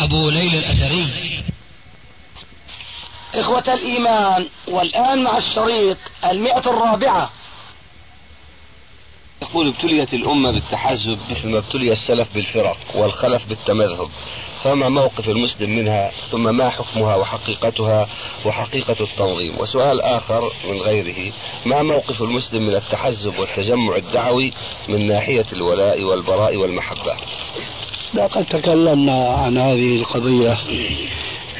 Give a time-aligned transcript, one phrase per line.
[0.00, 1.42] أبو ليلى الأثري.
[3.34, 7.30] إخوة الإيمان والآن مع الشريط المئة الرابعة.
[9.42, 11.18] يقول ابتليت الأمة بالتحزب.
[11.30, 14.10] مثل ما ابتلي السلف بالفرق والخلف بالتمذهب.
[14.62, 18.08] فما موقف المسلم منها؟ ثم ما حكمها وحقيقتها
[18.46, 21.32] وحقيقة التنظيم؟ وسؤال آخر من غيره
[21.66, 24.52] ما موقف المسلم من التحزب والتجمع الدعوي
[24.88, 27.16] من ناحية الولاء والبراء والمحبة؟
[28.14, 30.58] لقد تكلمنا عن هذه القضية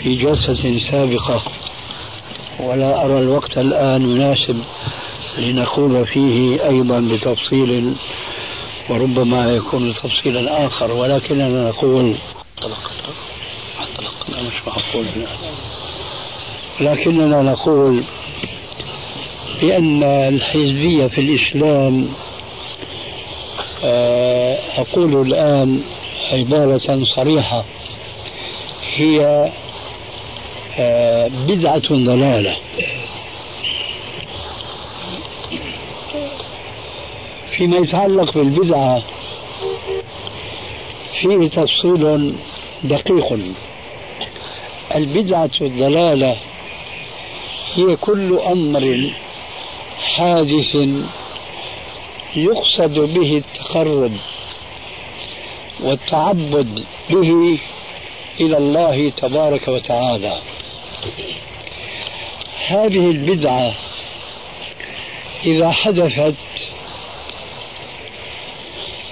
[0.03, 1.43] في جلسة سابقة
[2.61, 4.61] ولا أرى الوقت الآن مناسب
[5.39, 7.95] لنقول فيه أيضا بتفصيل
[8.89, 12.15] وربما يكون تفصيلا آخر ولكننا نقول
[14.29, 15.07] مش معقول
[16.81, 18.05] لكننا نقول
[19.61, 22.09] بأن الحزبية في الإسلام
[23.85, 25.83] آه، أقول الآن
[26.33, 27.65] عبارة صريحة
[28.97, 29.51] هي
[30.79, 32.57] آه، بدعة ضلالة.
[37.57, 39.03] فيما يتعلق بالبدعة
[41.21, 42.35] فيه تفصيل
[42.83, 43.39] دقيق.
[44.95, 46.37] البدعة الضلالة
[47.75, 49.11] هي كل أمر
[50.17, 50.77] حادث
[52.37, 54.13] يقصد به التقرب.
[55.83, 57.59] والتعبد به
[58.41, 60.41] إلى الله تبارك وتعالى.
[62.67, 63.75] هذه البدعة
[65.45, 66.35] إذا حدثت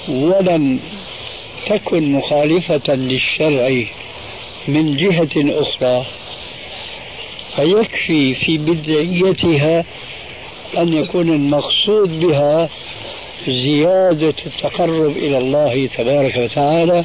[0.08, 0.80] ولم
[1.66, 3.84] تكن مخالفة للشرع
[4.68, 6.06] من جهة أخرى
[7.56, 9.84] فيكفي في بدعيتها
[10.78, 12.68] أن يكون المقصود بها
[13.46, 17.04] زيادة التقرب إلى الله تبارك وتعالى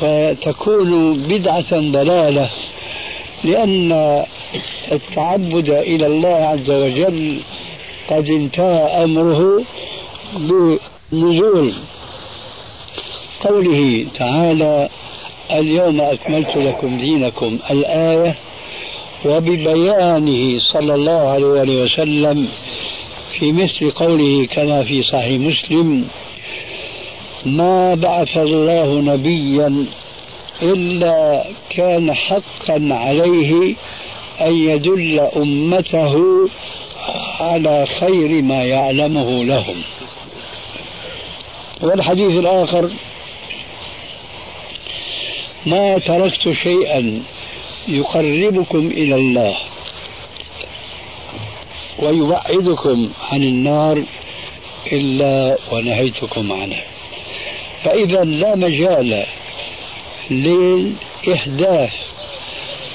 [0.00, 2.50] فتكون بدعة ضلالة
[3.44, 3.92] لأن
[4.92, 7.40] التعبد إلى الله عز وجل
[8.08, 9.62] قد انتهى أمره
[11.12, 11.74] بنزول
[13.40, 14.88] قوله تعالى
[15.50, 18.34] اليوم أكملت لكم دينكم الآية
[19.24, 22.48] وببيانه صلى الله عليه وسلم
[23.38, 26.08] في مثل قوله كما في صحيح مسلم
[27.46, 29.86] ما بعث الله نبيا
[30.62, 33.74] إلا كان حقا عليه
[34.40, 36.14] أن يدل أمته
[37.40, 39.82] على خير ما يعلمه لهم.
[41.82, 42.90] والحديث الآخر
[45.66, 47.22] ما تركت شيئا
[47.88, 49.56] يقربكم إلى الله
[51.98, 54.02] ويبعدكم عن النار
[54.92, 56.82] إلا ونهيتكم عنه.
[57.84, 59.26] فإذا لا مجال
[60.30, 61.92] للإحداث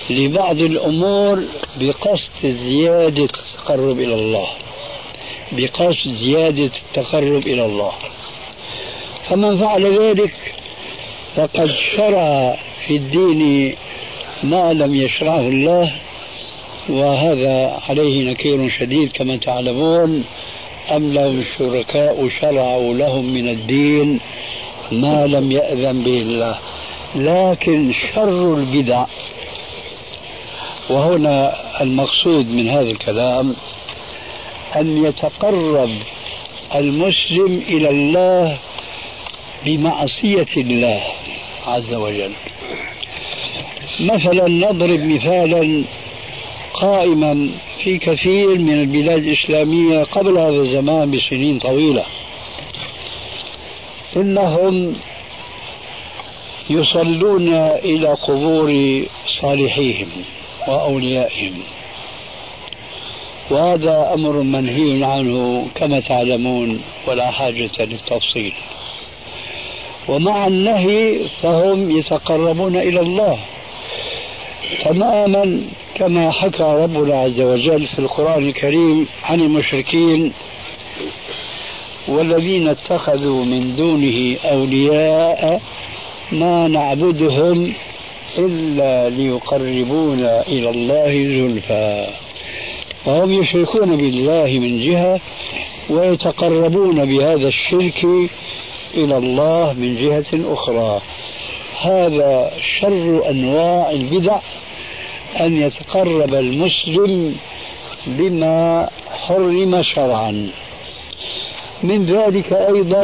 [0.10, 1.44] لبعض الأمور
[1.80, 4.48] بقصد زيادة التقرب إلى الله.
[5.52, 7.92] بقصد زيادة التقرب إلى الله.
[9.30, 10.34] فمن فعل ذلك
[11.36, 13.76] فقد شرع في الدين
[14.44, 15.96] ما لم يشرعه الله
[16.90, 20.24] وهذا عليه نكير شديد كما تعلمون
[20.92, 24.20] أم لهم شركاء شرعوا لهم من الدين
[24.92, 26.58] ما لم يأذن به الله.
[27.16, 29.06] لكن شر البدع
[30.90, 33.56] وهنا المقصود من هذا الكلام
[34.76, 35.90] أن يتقرب
[36.76, 38.58] المسلم إلى الله
[39.66, 41.02] بمعصية الله
[41.68, 42.32] عز وجل.
[44.00, 45.84] مثلا نضرب مثالا
[46.82, 47.50] قائما
[47.84, 52.06] في كثير من البلاد الإسلامية قبل هذا الزمان بسنين طويلة.
[54.16, 54.96] إنهم
[56.70, 57.54] يصلون
[57.84, 59.02] إلى قبور
[59.42, 60.08] صالحيهم
[60.68, 61.54] وأوليائهم.
[63.52, 68.54] وهذا أمر منهي عنه كما تعلمون ولا حاجة للتفصيل.
[70.08, 73.40] ومع النهي فهم يتقربون إلى الله.
[74.86, 75.62] تماما
[75.96, 80.34] كما حكى ربنا عز وجل في القرآن الكريم عن المشركين
[82.08, 85.62] والذين اتخذوا من دونه أولياء
[86.32, 87.74] ما نعبدهم
[88.38, 92.08] إلا ليقربونا إلى الله زلفى.
[93.06, 95.20] فهم يشركون بالله من جهة
[95.90, 98.06] ويتقربون بهذا الشرك
[98.94, 101.02] إلى الله من جهة أخرى.
[101.82, 104.40] هذا شر أنواع البدع
[105.40, 107.36] أن يتقرب المسلم
[108.08, 110.50] بما حرم شرعا.
[111.84, 113.04] من ذلك أيضا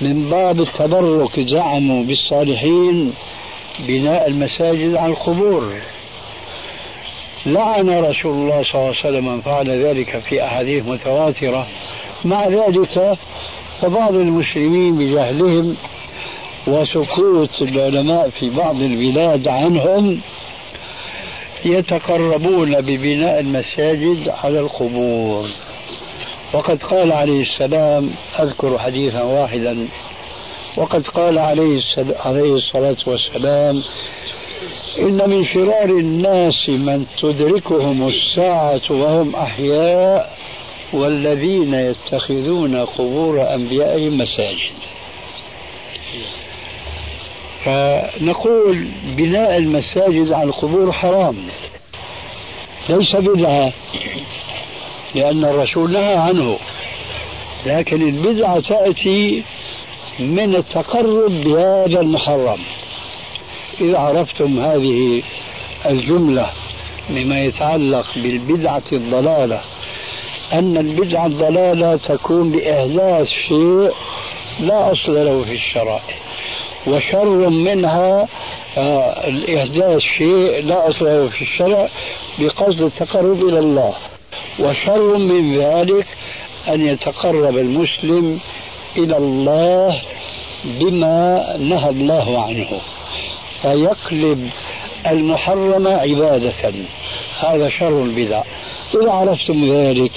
[0.00, 3.14] من باب التبرك زعموا بالصالحين
[3.78, 5.72] بناء المساجد على القبور.
[7.46, 11.66] لعن رسول الله صلى الله عليه وسلم من فعل ذلك في أحاديث متواترة.
[12.24, 13.18] مع ذلك
[13.80, 15.76] فبعض المسلمين بجهلهم
[16.66, 20.20] وسكوت العلماء في بعض البلاد عنهم
[21.64, 25.48] يتقربون ببناء المساجد على القبور.
[26.52, 29.88] وقد قال عليه السلام أذكر حديثا واحدا
[30.76, 31.80] وقد قال عليه
[32.24, 33.82] عليه الصلاة والسلام
[34.98, 40.38] إن من شرار الناس من تدركهم الساعة وهم أحياء
[40.92, 44.78] والذين يتخذون قبور أنبيائهم مساجد.
[47.68, 48.86] فنقول
[49.16, 51.36] بناء المساجد على القبور حرام.
[52.88, 53.72] ليس بدعة
[55.14, 56.58] لأن الرسول نهى عنه.
[57.66, 59.42] لكن البدعة تأتي
[60.18, 62.58] من التقرب بهذا المحرم.
[63.80, 65.22] إذا عرفتم هذه
[65.86, 66.50] الجملة
[67.10, 69.60] مما يتعلق بالبدعة الضلالة
[70.52, 73.90] أن البدعة الضلالة تكون بإحداث شيء
[74.60, 76.00] لا أصل له في الشرع
[76.86, 78.28] وشر منها
[78.78, 81.88] آه الإحداث شيء لا أصل له في الشرع
[82.38, 83.94] بقصد التقرب إلى الله.
[84.58, 86.06] وشر من ذلك
[86.68, 88.38] أن يتقرب المسلم
[88.96, 90.02] إلى الله
[90.64, 92.80] بما نهى الله عنه
[93.62, 94.50] فيقلب
[95.06, 96.72] المحرم عبادة.
[97.40, 98.42] هذا شر البدع.
[98.94, 100.12] إذا عرفتم ذلك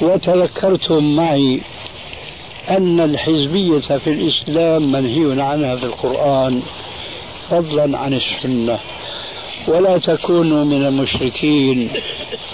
[0.00, 1.60] وتذكرتم معي
[2.70, 6.62] أن الحزبية في الإسلام منهي عنها في القرآن
[7.50, 8.78] فضلا عن السنة.
[9.68, 11.90] ولا تكونوا من المشركين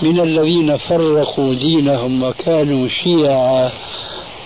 [0.02, 3.70] من الذين فرقوا دينهم وكانوا شيعا.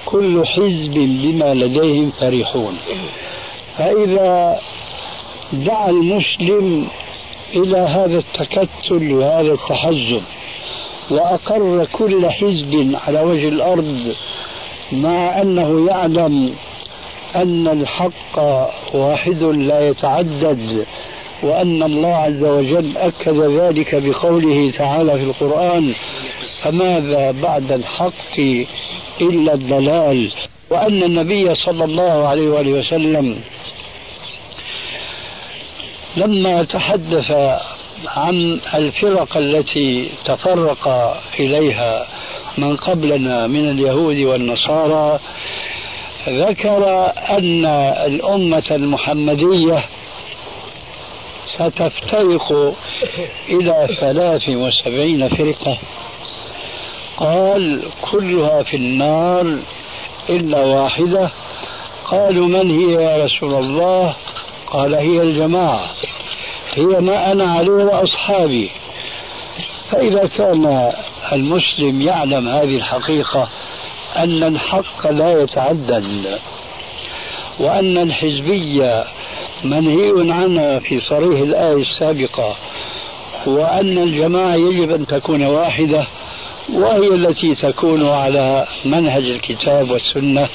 [0.04, 2.78] كل حزب بما لديهم فرحون.
[3.78, 4.58] فإذا
[5.52, 6.88] دعا المسلم
[7.54, 10.22] إلى هذا التكتل وهذا التحزب
[11.10, 14.14] وأقر كل حزب على وجه الأرض
[14.92, 16.54] مع أنه يعلم
[17.36, 18.38] أن الحق
[18.94, 20.86] واحد لا يتعدد
[21.42, 25.94] وأن الله عز وجل أكد ذلك بقوله تعالى في القرآن
[26.62, 28.38] فماذا بعد الحق
[29.20, 30.32] إلا الضلال؟
[30.70, 33.40] وأن النبي صلى الله عليه وآله وسلم
[36.16, 37.30] لما تحدث
[38.06, 40.88] عن الفرق التي تفرق
[41.40, 42.06] إليها
[42.58, 45.20] من قبلنا من اليهود والنصارى
[46.28, 47.66] ذكر أن
[48.06, 49.84] الأمة المحمدية
[51.56, 52.74] ستفترق
[53.48, 55.78] إلى ثلاث وسبعين فرقة.
[57.16, 59.58] قال كلها في النار
[60.30, 61.30] إلا واحدة.
[62.04, 64.14] قالوا من هي يا رسول الله؟
[64.66, 65.90] قال هي الجماعة.
[66.74, 68.70] هي ما أنا عليه وأصحابي.
[69.90, 70.92] فإذا كان
[71.32, 73.48] المسلم يعلم هذه الحقيقة
[74.16, 76.38] أن الحق لا يتعدد
[77.60, 79.04] وأن الحزبية
[79.64, 82.56] منهي عنها في صريح الآية السابقة
[83.46, 86.06] وأن الجماعة يجب أن تكون واحدة
[86.74, 90.48] وهي التي تكون على منهج الكتاب والسنة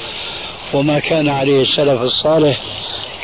[0.74, 2.62] وما كان عليه السلف الصالح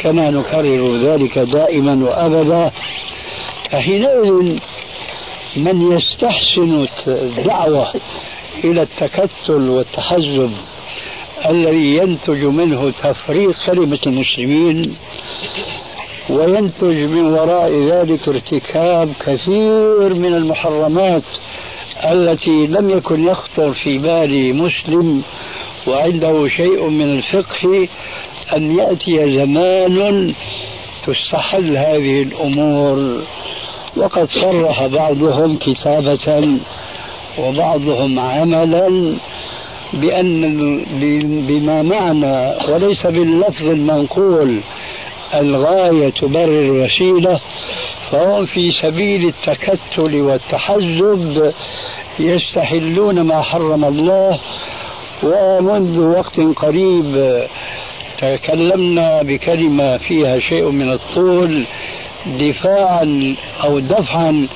[0.02, 2.72] كما نكرر ذلك دائما وأبدا.
[3.72, 4.60] فحينئذ
[5.56, 7.94] من يستحسن الدعوة
[8.64, 10.52] إلى التكتل والتحزب
[11.50, 14.96] الذي ينتج منه تفريق كلمة المسلمين
[16.30, 21.24] وينتج من وراء ذلك ارتكاب كثير من المحرمات
[22.12, 25.22] التي لم يكن يخطر في بال مسلم
[25.88, 27.88] وعنده شيء من الفقه
[28.56, 30.34] أن يأتي زمان
[31.08, 33.22] تستحل هذه الأمور.
[33.98, 36.48] وقد صرح بعضهم كتابة
[37.40, 39.18] وبعضهم عملا
[39.94, 40.86] بأن
[41.48, 44.62] بما معنى وليس باللفظ المنقول
[45.34, 47.40] الغاية تبرر الوسيلة
[48.12, 51.54] فهم في سبيل التكتل والتحزب
[52.20, 54.40] يستحلون ما حرم الله.
[55.24, 57.40] ومنذ وقت قريب
[58.18, 61.68] تكلمنا بكلمة فيها شيء من الطول
[62.26, 64.48] دفاعا أو دفعا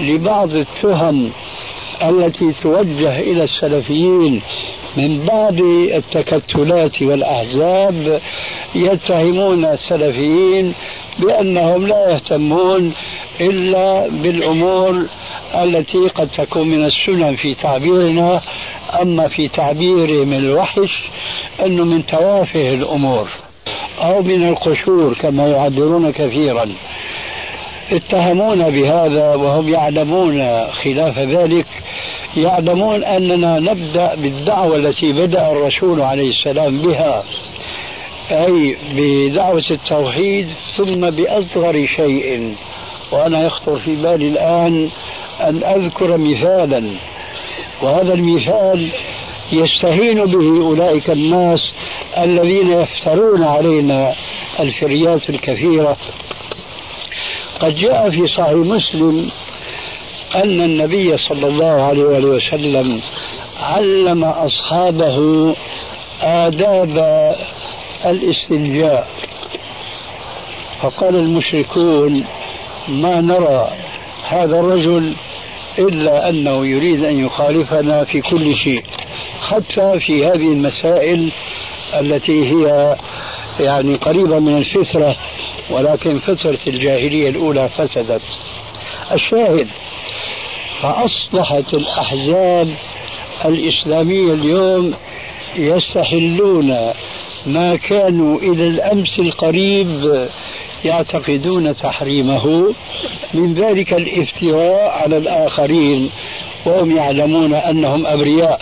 [0.00, 1.30] لبعض التهم
[2.02, 4.42] التي توجه إلى السلفيين
[4.96, 5.60] من بعض
[5.94, 8.20] التكتلات والأحزاب
[8.74, 10.74] يتهمون السلفيين
[11.18, 12.92] بأنهم لا يهتمون
[13.40, 15.06] إلا بالأمور
[15.54, 18.42] التي قد تكون من السنن في تعبيرنا.
[19.02, 21.02] أما في تعبيرهم الوحش
[21.66, 23.28] أنه من توافه الأمور
[23.98, 26.68] أو من القشور كما يعبرون كثيرا.
[27.92, 31.66] اتهمونا بهذا وهم يعلمون خلاف ذلك
[32.36, 37.24] يعلمون أننا نبدأ بالدعوة التي بدأ الرسول عليه السلام بها
[38.30, 42.54] أي بدعوة التوحيد ثم بأصغر شيء.
[43.12, 44.90] وأنا يخطر في بالي الآن
[45.40, 46.90] أن أذكر مثالا
[47.82, 48.92] وهذا المثال
[49.52, 51.72] يستهين به أولئك الناس
[52.18, 54.12] الذين يفترون علينا
[54.60, 55.96] الفريات الكثيرة.
[57.62, 59.30] قد جاء في صحيح مسلم
[60.34, 63.02] أن النبي صلى الله عليه وسلم
[63.60, 65.54] علم أصحابه
[66.20, 66.98] آداب
[68.06, 69.08] الاستنجاء.
[70.82, 72.24] فقال المشركون
[72.88, 73.70] ما نرى
[74.28, 75.14] هذا الرجل
[75.78, 78.84] إلا أنه يريد أن يخالفنا في كل شيء
[79.40, 81.32] حتى في هذه المسائل
[81.94, 82.96] التي هي
[83.60, 85.16] يعني قريبة من الفطرة
[85.70, 88.22] ولكن فترة الجاهلية الأولى فسدت.
[89.12, 89.68] الشاهد
[90.80, 92.74] فأصبحت الأحزاب
[93.44, 94.94] الإسلامية اليوم
[95.56, 96.92] يستحلون
[97.46, 100.28] ما كانوا إلى الأمس القريب
[100.84, 102.74] يعتقدون تحريمه.
[103.34, 106.10] من ذلك الافتراء على الآخرين
[106.66, 108.60] وهم يعلمون أنهم أبرياء.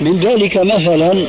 [0.00, 1.26] من ذلك مثلا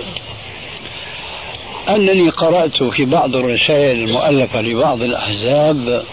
[1.89, 6.03] أنني قرأت في بعض الرسائل المؤلفة لبعض الأحزاب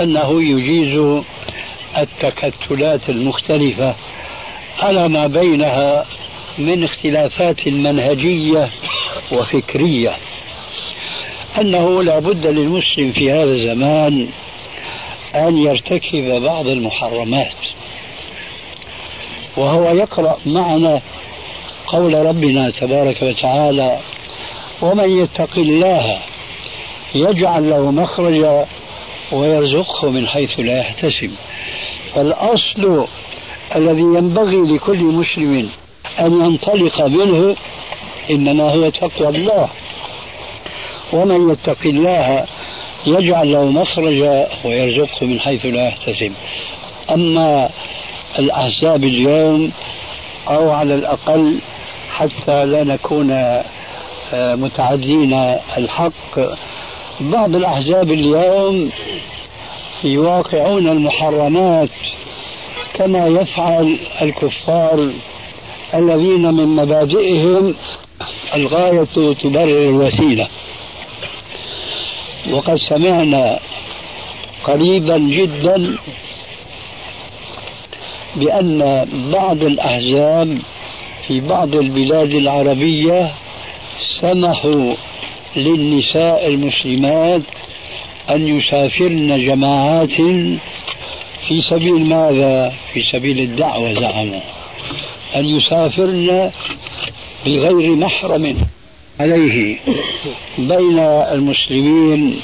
[0.00, 1.22] أنه يجيز
[1.98, 3.94] التكتلات المختلفة
[4.78, 6.04] على ما بينها
[6.58, 8.68] من اختلافات منهجية
[9.32, 10.16] وفكرية
[11.60, 14.28] أنه لا بد للمسلم في هذا الزمان
[15.34, 17.52] أن يرتكب بعض المحرمات
[19.56, 21.00] وهو يقرأ معنا
[21.86, 24.00] قول ربنا تبارك وتعالى
[24.82, 26.18] ومن يتق الله
[27.14, 28.66] يجعل له مخرجا
[29.32, 31.30] ويرزقه من حيث لا يحتسب.
[32.14, 33.06] فالأصل
[33.76, 35.68] الذي ينبغي لكل مسلم
[36.20, 37.56] أن ينطلق منه
[38.30, 39.68] إنما هو تقوى الله.
[41.12, 42.46] ومن يتق الله
[43.06, 46.32] يجعل له مخرجا ويرزقه من حيث لا يحتسب.
[47.10, 47.70] أما
[48.38, 49.72] الأحزاب اليوم
[50.48, 51.58] أو على الأقل
[52.10, 53.60] حتى لا نكون
[54.32, 55.32] متعدين
[55.78, 56.38] الحق.
[57.20, 58.90] بعض الأحزاب اليوم
[60.04, 61.88] يواقعون المحرمات
[62.94, 65.12] كما يفعل الكفار
[65.94, 67.74] الذين من مبادئهم
[68.54, 70.48] الغاية تبرر الوسيلة.
[72.50, 73.58] وقد سمعنا
[74.64, 75.96] قريبا جدا
[78.36, 80.58] بأن بعض الأحزاب
[81.26, 83.32] في بعض البلاد العربية
[84.20, 84.94] سمحوا
[85.56, 87.42] للنساء المسلمات
[88.30, 90.12] أن يسافرن جماعات
[91.48, 94.40] في سبيل ماذا؟ في سبيل الدعوة زعموا
[95.36, 96.50] أن يسافرن
[97.46, 98.56] بغير محرم
[99.20, 99.76] عليه
[100.58, 102.40] بين المسلمين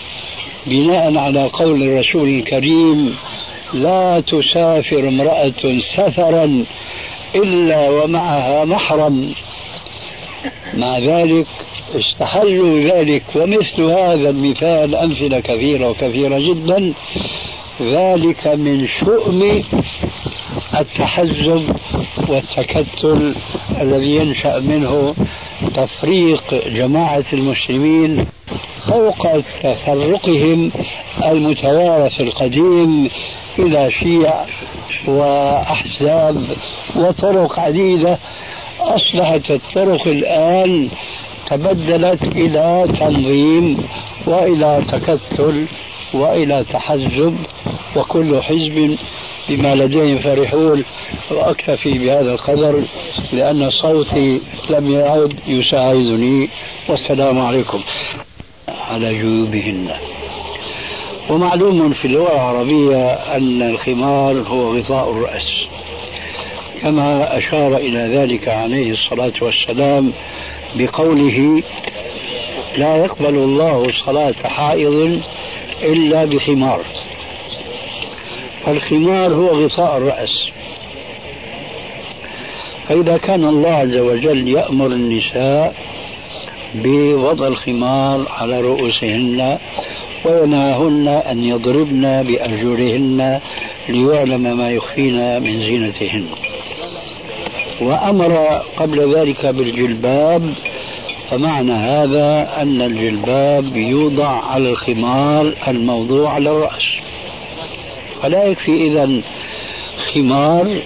[0.66, 3.16] بناء على قول الرسول الكريم
[3.74, 6.64] لا تسافر امرأة سفرا
[7.34, 9.34] إلا ومعها محرم
[10.74, 11.46] مع ذلك
[11.94, 16.92] استحلوا ذلك ومثل هذا المثال أمثلة كثيرة وكثيرة جدا.
[17.80, 19.62] ذلك من شؤم
[20.80, 21.76] التحزب
[22.28, 23.34] والتكتل
[23.80, 25.14] الذي ينشأ منه
[25.74, 28.26] تفريق جماعة المسلمين
[28.86, 30.72] فوق تفرقهم
[31.24, 33.10] المتوارث القديم
[33.58, 34.44] إلى شيع
[35.08, 36.56] وأحزاب
[36.96, 38.18] وطرق عديدة
[38.80, 40.88] أصبحت الطرق الآن
[41.50, 43.78] تبدلت إلى تنظيم
[44.26, 45.66] وإلى تكتل
[46.14, 47.38] وإلى تحزب
[47.96, 48.98] وكل حزب
[49.48, 50.84] بما لديهم فرحون.
[51.30, 52.82] وأكتفي بهذا القدر
[53.32, 54.40] لأن صوتي
[54.70, 56.48] لم يعد يساعدني.
[56.88, 57.82] والسلام عليكم.
[58.68, 59.90] على جيوبهن.
[61.30, 65.55] ومعلوم في اللغة العربية أن الخمار هو غطاء الرأس.
[66.82, 70.12] كما أشار إلى ذلك عليه الصلاة والسلام
[70.74, 71.62] بقوله
[72.76, 75.20] لا يقبل الله صلاة حائض
[75.82, 76.80] إلا بخمار.
[78.64, 80.50] فالخمار هو غطاء الرأس.
[82.88, 85.74] فإذا كان الله عز وجل يأمر النساء
[86.74, 89.58] بوضع الخمار على رؤوسهن
[90.24, 93.40] وينهاهن أن يضربن بأرجلهن
[93.88, 96.26] ليعلم ما يخفين من زينتهن.
[97.80, 100.54] وأمر قبل ذلك بالجلباب
[101.30, 106.84] فمعنى هذا أن الجلباب يوضع على الخمار الموضوع على الرأس.
[108.22, 109.20] فلا يكفي إذا
[110.14, 110.80] خمار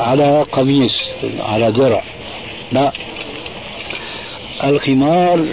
[0.00, 0.92] على قميص
[1.40, 2.02] على درع
[2.72, 2.92] لا.
[4.64, 5.46] الخمار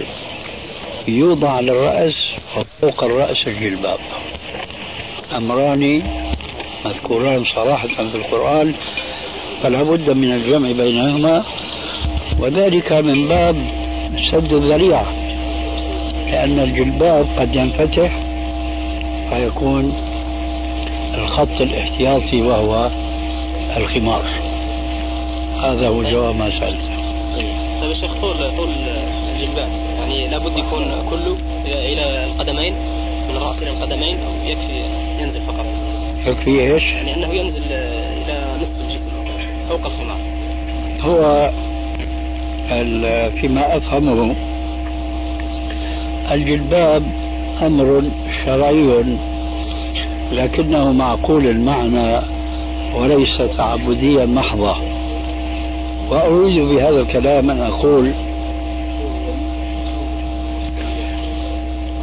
[1.08, 2.16] يوضع على الرأس
[2.58, 4.00] وفوق الرأس الجلباب.
[5.36, 6.04] أمران
[6.86, 8.76] مذكوران صراحة في القرآن
[9.64, 11.44] فلا بد من الجمع بينهما
[12.40, 13.56] وذلك من باب
[14.32, 15.12] سد الذريعة
[16.32, 18.18] لأن الجلباب قد ينفتح
[19.30, 19.94] فيكون
[21.14, 22.92] الخط الاحتياطي وهو
[23.78, 24.26] الخمار.
[25.64, 26.90] هذا هو جواب ما سألته
[27.36, 27.90] طيب.
[27.90, 29.70] يا شيخ طول طول الجلباب.
[30.00, 32.74] يعني لابد يكون كله إلى القدمين
[33.30, 34.90] من الراس إلى القدمين أو يكفي
[35.20, 35.66] ينزل فقط.
[36.26, 37.62] يكفي إيش؟ يعني أنه ينزل
[39.70, 40.18] فوق الخمار.
[41.02, 41.52] هو
[43.42, 44.36] فيما أفهمه
[46.32, 47.04] الجلباب
[47.62, 48.10] أمر
[48.46, 49.04] شرعي
[50.32, 52.22] لكنه معقول المعنى
[52.96, 54.78] وليس تعبديا محضا
[56.10, 58.12] واريد بهذا الكلام أن أقول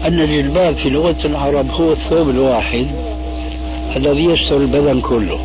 [0.04, 2.86] أن الجلباب في لغة العرب هو الثوب الواحد
[3.96, 5.38] الذي يستر البدن كله.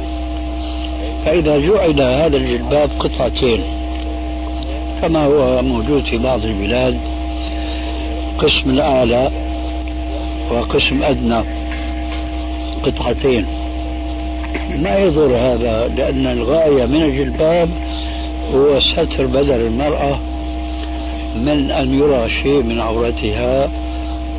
[1.25, 3.63] فإذا جعل هذا الجلباب قطعتين
[5.01, 6.97] كما هو موجود في بعض البلاد
[8.37, 9.31] قسم الأعلى
[10.51, 11.43] وقسم أدنى
[12.83, 13.45] قطعتين.
[14.79, 17.69] ما يضر هذا؟ لأن الغاية من الجلباب
[18.53, 20.19] هو ستر بدن المرأة
[21.35, 23.69] من أن يرى شيء من عورتها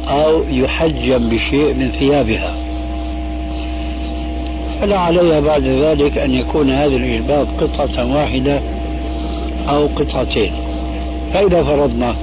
[0.08, 2.54] أو يحجم بشيء من ثيابها.
[4.82, 8.60] فلا عليها بعد ذلك أن يكون هذا الجلباب قطعة واحدة
[9.68, 10.52] أو قطعتين.
[11.32, 12.14] فإذا فرضنا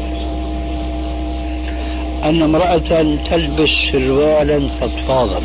[2.23, 5.41] أن امرأة تلبس سروالا فضفاضا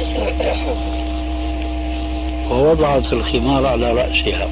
[2.50, 4.48] ووضعت الخمار على رأسها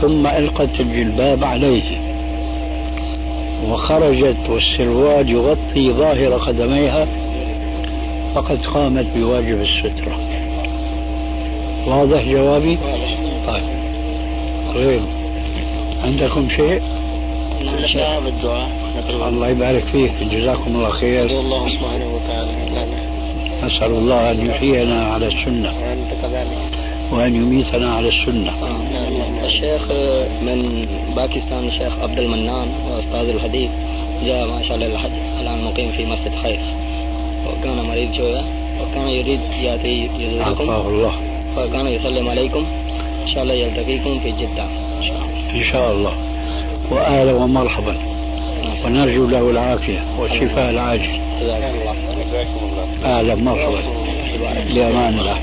[0.00, 1.98] ثم ألقت الجلباب عليه
[3.70, 7.06] وخرجت والسروال يغطي ظاهر قدميها
[8.36, 10.18] فقد قامت بواجب السترة.
[11.86, 12.78] واضح جوابي؟
[13.46, 13.64] طيب.
[14.74, 15.00] غير
[16.04, 16.82] عندكم شيء؟
[17.62, 18.68] نشاء بالدعاء
[19.28, 20.12] الله يبارك فيك.
[20.30, 21.24] جزاكم الله خير.
[21.24, 22.52] الله سبحانه وتعالى
[23.62, 25.72] نسأل الله أن يحيينا على السنة.
[27.12, 28.52] وأن يميتنا على السنة.
[29.44, 29.90] الشيخ
[30.42, 32.68] من باكستان الشيخ عبد المنان
[32.98, 33.70] أستاذ الحديث
[34.24, 36.60] جاء ما شاء الله الحج الآن مقيم في مسجد خير.
[37.48, 38.44] وكان مريض شوية
[38.80, 41.12] وكان يريد يأتي يزوركم الله.
[41.56, 42.66] فكان يسلم عليكم.
[43.22, 44.64] إن شاء الله يلتقيكم في جدة.
[44.64, 45.50] إن شاء الله.
[45.54, 46.14] إن شاء الله.
[46.90, 47.96] وأهلا ومرحبا.
[48.84, 51.20] ونرجو له العافية والشفاء العاجل.
[53.04, 53.82] أهلا مرحبا.
[54.74, 55.38] بأمان الله.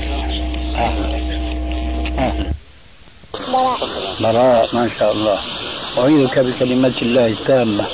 [0.76, 1.18] أهلا
[2.18, 2.50] أهلا
[4.20, 5.38] براء ما شاء الله.
[5.98, 7.86] أعيذك بكلمات الله التامة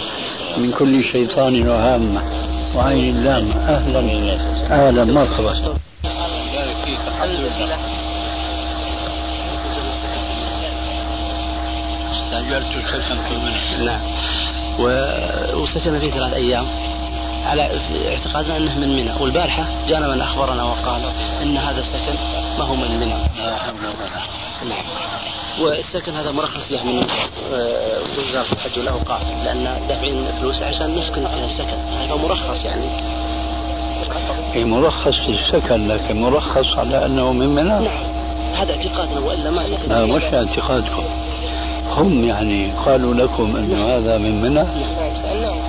[0.59, 2.40] من كل شيطان وهامة.
[2.77, 4.01] وعين لامة أهلا
[4.71, 5.53] أهلا مرحبا
[12.13, 14.01] استأجرت السكن في منى نعم.
[15.55, 16.67] وسكن فيه ثلاث أيام.
[17.47, 17.63] على
[18.09, 19.13] اعتقادنا أنه من منى.
[19.21, 21.03] والبارحة جانا من أخبرنا وقال
[21.43, 22.15] إن هذا السكن
[22.59, 23.19] ما هو من منى.
[23.37, 24.21] لا حول ولا
[24.69, 24.85] نعم.
[25.61, 27.03] والسكن هذا مرخص له من
[27.53, 31.79] آه، وزارة الحج والاوقاف لأن دافعين فلوس عشان نسكن في السكن.
[31.93, 33.21] هذا مرخص يعني.
[34.55, 37.69] إيه مرخص في السكن لكن مرخص على أنه من منى.
[37.69, 38.05] نعم.
[38.55, 41.05] هذا اعتقادنا وإلا ما سكن لا مش اعتقادكم.
[41.87, 44.55] هم يعني قالوا لكم أن هذا من منى.
[44.55, 45.61] نعم.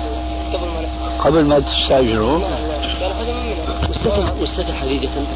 [0.54, 0.86] قبل ما
[1.24, 2.38] قبل ما تستأجروا.
[2.38, 2.50] نعم.
[2.50, 3.60] نعم قالوا هذا من منى.
[3.88, 5.26] والسكن والسكن حقيقة.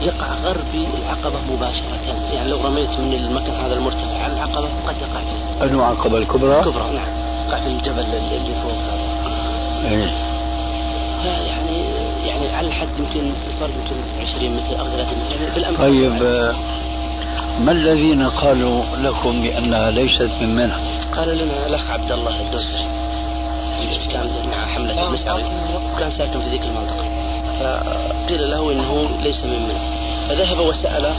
[0.00, 2.32] يقع غربي العقبة مباشرة.
[2.32, 5.64] يعني لو رميت من المكان هذا المرتفع على العقبة قد يقع فيه.
[5.64, 7.06] أنو عقبة الكبرى؟ كبرى نعم.
[7.48, 8.72] يقع في الجبل اللي فوق.
[8.72, 10.36] هذا إيه.
[11.24, 11.82] يعني
[12.26, 16.54] يعني على الحد يمكن الفرق يمكن 20 متر أو 30 متر يعني بالأمس طيب آه،
[17.60, 20.74] ما الذين قالوا لكم بأنها ليست من منى؟
[21.16, 22.86] قال لنا الأخ عبد الله الدوسري.
[23.78, 25.44] اللي كان مع حملة المسعري
[25.94, 27.25] وكان ساكن في ذيك المنطقة.
[27.60, 29.80] فقيل له إنه ليس من منى
[30.28, 31.14] فذهب وسأل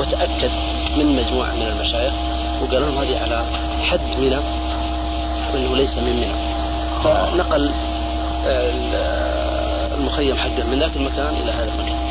[0.00, 0.50] وتأكد
[0.96, 2.12] من مجموعة من المشايخ
[2.62, 3.44] وقال لهم هذه على
[3.82, 4.40] حد منى
[5.54, 6.52] وإنه ليس من منى.
[7.04, 7.72] فنقل
[9.98, 12.02] المخيم حقه من ذاك المكان إلى هذا المكان.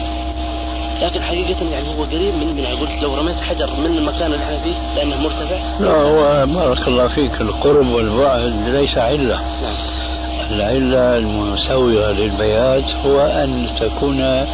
[1.01, 2.73] لكن حقيقة يعني هو قريب من منى.
[2.73, 5.79] قلت لو رميت حجر من المكان اللي إحنا فيه لأنه مرتفع.
[5.79, 9.41] لا هو بارك الله فيك القرب والبعد ليس علة.
[9.61, 10.10] نعم.
[10.53, 14.45] العلة المسوغة للبيات هو أن تكون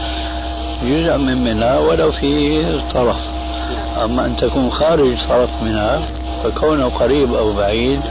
[0.83, 3.17] جزء من منى ولو في طرف.
[4.03, 5.99] أما أن تكون خارج طرف منى
[6.43, 8.01] فكونه قريب أو بعيد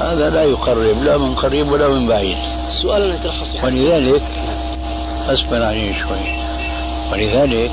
[0.00, 2.36] هذا لا يقرب لا من قريب ولا من بعيد.
[2.68, 3.64] السؤال في حاجة.
[3.64, 4.22] ولذلك
[5.28, 6.38] أصبر عليه شوي.
[7.12, 7.70] ولذلك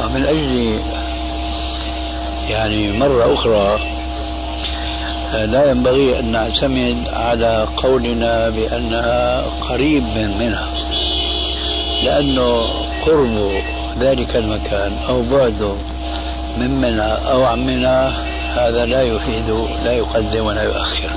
[0.00, 0.80] ومن أجل
[2.48, 3.97] يعني مرة أخرى
[5.46, 10.68] لا ينبغي أن نعتمد على قولنا بأنها قريب من منها
[12.04, 12.66] لأنه
[13.06, 13.62] قرب
[13.98, 15.74] ذلك المكان أو بعده
[16.58, 18.12] من منى أو عن منى
[18.54, 19.50] هذا لا يفيد
[19.84, 21.10] لا يقدم ولا يؤخر.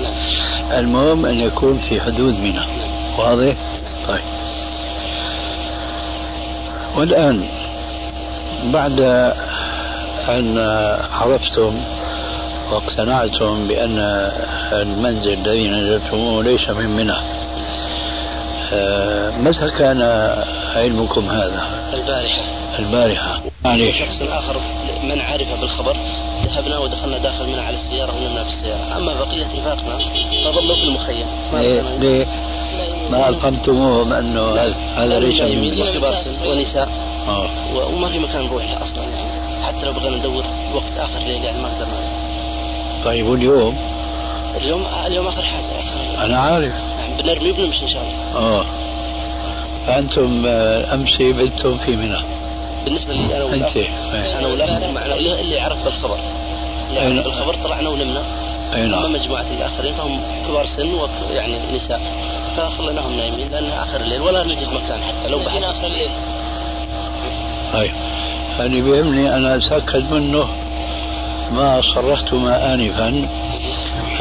[0.77, 2.65] المهم أن يكون في حدود منى
[3.17, 3.53] واضح؟
[4.07, 4.21] طيب.
[6.95, 7.43] والآن
[8.73, 8.99] بعد
[10.29, 10.57] أن
[11.11, 11.81] عرفتم
[12.71, 13.99] واقتنعتم بأن
[14.73, 17.17] المنزل الذي نزلتموه ليس من منى.
[18.73, 20.01] آه، متى كان
[20.75, 22.41] علمكم هذا؟ البارحة.
[22.79, 23.41] البارحة.
[23.65, 23.95] معليش.
[23.97, 24.61] شخص آخر
[25.03, 25.97] من عرف بالخبر
[26.45, 28.97] ذهبنا ودخلنا داخل منى على السيارة ونمنا في السيارة.
[28.97, 29.97] أما بقية رفاقنا
[30.45, 31.25] فظلوا في المخيم.
[31.53, 32.25] ما ليه, ليه
[33.09, 34.41] ما ألقمتموهم أنه
[34.97, 36.21] هذا- ليس من منى.
[36.21, 36.89] سن ونساء.
[37.75, 39.63] و- وما في مكان نروح أصلا يعني.
[39.63, 42.20] حتى لو بغينا ندور وقت آخر ليل يعني ما قدرنا.
[43.05, 43.77] طيب واليوم؟
[44.57, 45.65] اليوم اليوم آخر حاجة.
[45.65, 46.73] آخر أنا عارف.
[46.99, 48.37] يعني بنرمي بنمشي إن شاء الله.
[48.37, 48.65] آه.
[49.87, 52.21] فأنتم آه، أمس بتم في منى.
[52.85, 53.77] بالنسبة لي أنت.
[53.77, 54.39] إيه.
[54.39, 56.19] أنا والأخ معنا اللي عرف بالخبر.
[56.89, 58.23] اللي؟ عرف بالخبر طلعنا ونمنا.
[58.73, 59.13] أما نعم.
[59.13, 60.93] مجموعة الآخرين فهم كبار سن
[61.29, 62.01] ويعني نساء.
[62.57, 66.09] فخليناهم نايمين لأن آخر الليل ولا نجد مكان حتى لو بحثنا آخر الليل.
[67.73, 67.91] طيب.
[68.59, 70.49] اللي بيهمني أنا أتأكد منه
[71.51, 73.27] ما صرختما آنفا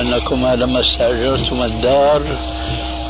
[0.00, 2.36] أنكما لما استأجرتما الدار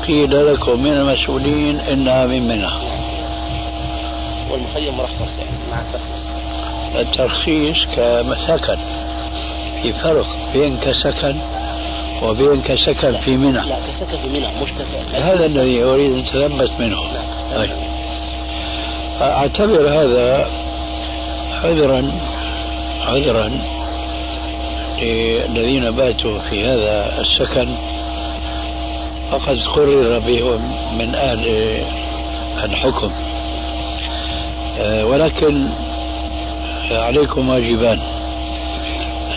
[0.07, 2.71] قيل لكم من المسؤولين إنها من منى.
[4.51, 6.21] والمخيم مرخص يعني مع الترخيص
[6.97, 8.79] الترخيص كسكن
[9.83, 11.41] في فرق بين كسكن
[12.23, 13.53] وبين كسكن في منى.
[13.53, 16.97] لا كسكن في منى مش كسكن هذا الذي أريد أن أتثبت منه.
[16.97, 17.57] نعم.
[17.57, 17.71] طيب.
[19.23, 20.47] أعتبر هذا
[21.65, 22.13] عذرا
[23.01, 23.80] عذرا
[25.01, 27.77] للذين باتوا في هذا السكن
[29.31, 30.61] فقد قرر بهم
[30.99, 31.47] من أهل
[32.65, 33.11] الحكم.
[34.81, 35.69] آه، ولكن
[36.91, 38.01] عليكم واجبان.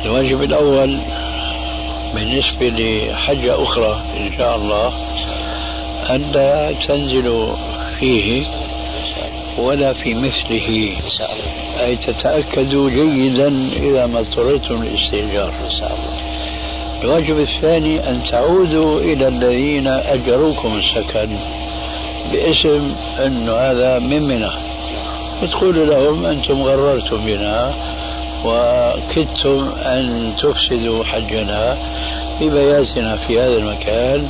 [0.06, 1.02] الواجب الأول
[2.16, 4.94] بالنسبة لحجة أخرى إن شاء الله
[6.10, 7.56] ألا تنزلوا
[8.00, 8.46] فيه
[9.58, 10.98] ولا في مثله.
[11.04, 15.50] إن شاء الله أي تتأكدوا جيدا إذا ما اضطررتم للاستئجار.
[15.50, 16.24] إن شاء الله
[17.02, 21.38] الواجب الثاني أن تعودوا إلى الذين أجروكم السكن
[22.32, 24.52] باسم أن هذا من منى.
[25.44, 27.74] وتقولوا لهم أنتم غررتم بنا
[28.46, 31.78] وكدتم أن تفسدوا حجنا
[32.42, 34.28] ببياتنا في هذا المكان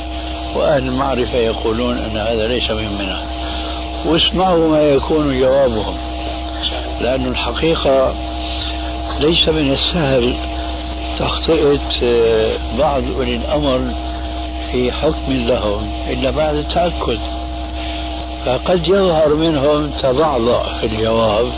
[0.56, 3.33] وأهل المعرفة يقولون أن هذا ليس من منى.
[4.06, 5.96] واسمعوا ما يكون جوابهم.
[7.00, 8.14] لأن الحقيقة
[9.20, 10.36] ليس من السهل
[11.18, 13.94] تخطئة آه، بعض أولي الأمر
[14.72, 17.18] في حكم لهم إلا بعد التأكد.
[18.46, 21.52] فقد يظهر منهم تضعضع في الجواب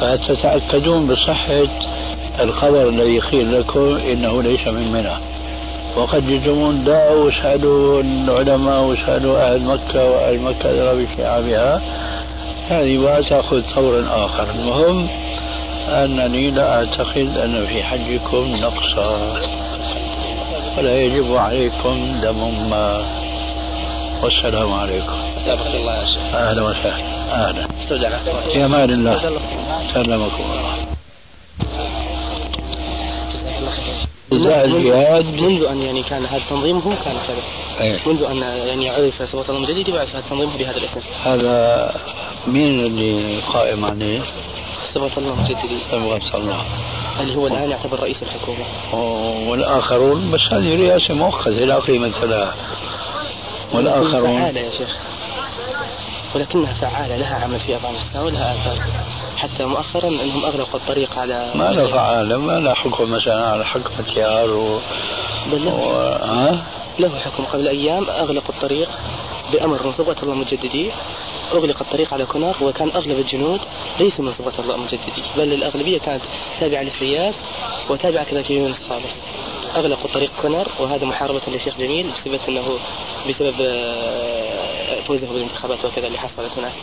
[0.00, 1.68] فتتأكدون بصحة
[2.40, 5.33] الخبر الذي قيل لكم إنه ليس من منى
[5.96, 11.82] وقد يجمون لا واسألوا العلماء واسألوا أهل مكة وأهل مكة أدرى بشعابها
[12.68, 14.50] هذه بقى تأخذ طورا آخر.
[14.50, 15.08] المهم
[15.88, 19.40] أنني لا أعتقد أن في حجكم نقصا
[20.78, 23.04] ولا يجب عليكم دم ما.
[24.22, 25.18] والسلام عليكم.
[25.74, 27.48] الله يا شيخ أهلا وسهلا.
[27.48, 27.66] أهلا.
[27.82, 28.20] استودعك
[28.52, 29.20] في أمان الله.
[29.94, 31.03] سلمكم الله.
[34.32, 35.24] الجهاد.
[35.24, 37.42] منذ أن يعني كان هذا التنظيم هو كان كذا
[37.80, 38.00] إيه.
[38.06, 41.00] منذ أن يعني عرف سلطه الله الجديد يبعث هذا التنظيم بهذا الاسم.
[41.24, 41.94] هذا
[42.46, 44.20] مين اللي قائم عليه؟
[44.94, 46.64] سلطه الله الجديد تبغى الله
[47.20, 48.64] اللي هو الآن يعتبر رئيس الحكومة؟
[49.50, 52.54] والآخرون بس هذه رئاسة مؤقتة لا قيمة لها
[53.74, 54.40] والآخرون.
[54.40, 55.13] فعالة يا شيخ.
[56.34, 58.78] ولكنها فعالة لها عمل في أفغانستان ولها آثار.
[59.36, 63.94] حتى مؤخرا أنهم أغلقوا الطريق على ما لها فعالة ما لها حكم مثلا على حكم
[63.98, 64.80] التيار و...
[65.52, 65.92] بل له, و...
[66.22, 66.64] ها؟
[66.98, 67.44] له حكم.
[67.44, 68.88] قبل أيام أغلقوا الطريق
[69.52, 70.92] بأمر من صبغة الله المجددي
[71.52, 73.60] أغلق الطريق على كونار وكان أغلب الجنود
[74.00, 76.22] ليسوا من صبغة الله المجددي بل الأغلبية كانت
[76.60, 77.34] تابعة للفياس
[77.90, 79.14] وتابعة كذلك ليونس الصالح.
[79.76, 82.78] أغلقوا طريق كونر وهذا محاربة للشيخ جميل بسبب أنه
[83.28, 84.43] بسبب آه،
[85.08, 86.74] فوزه بالانتخابات وكذا اللي حصلت هناك.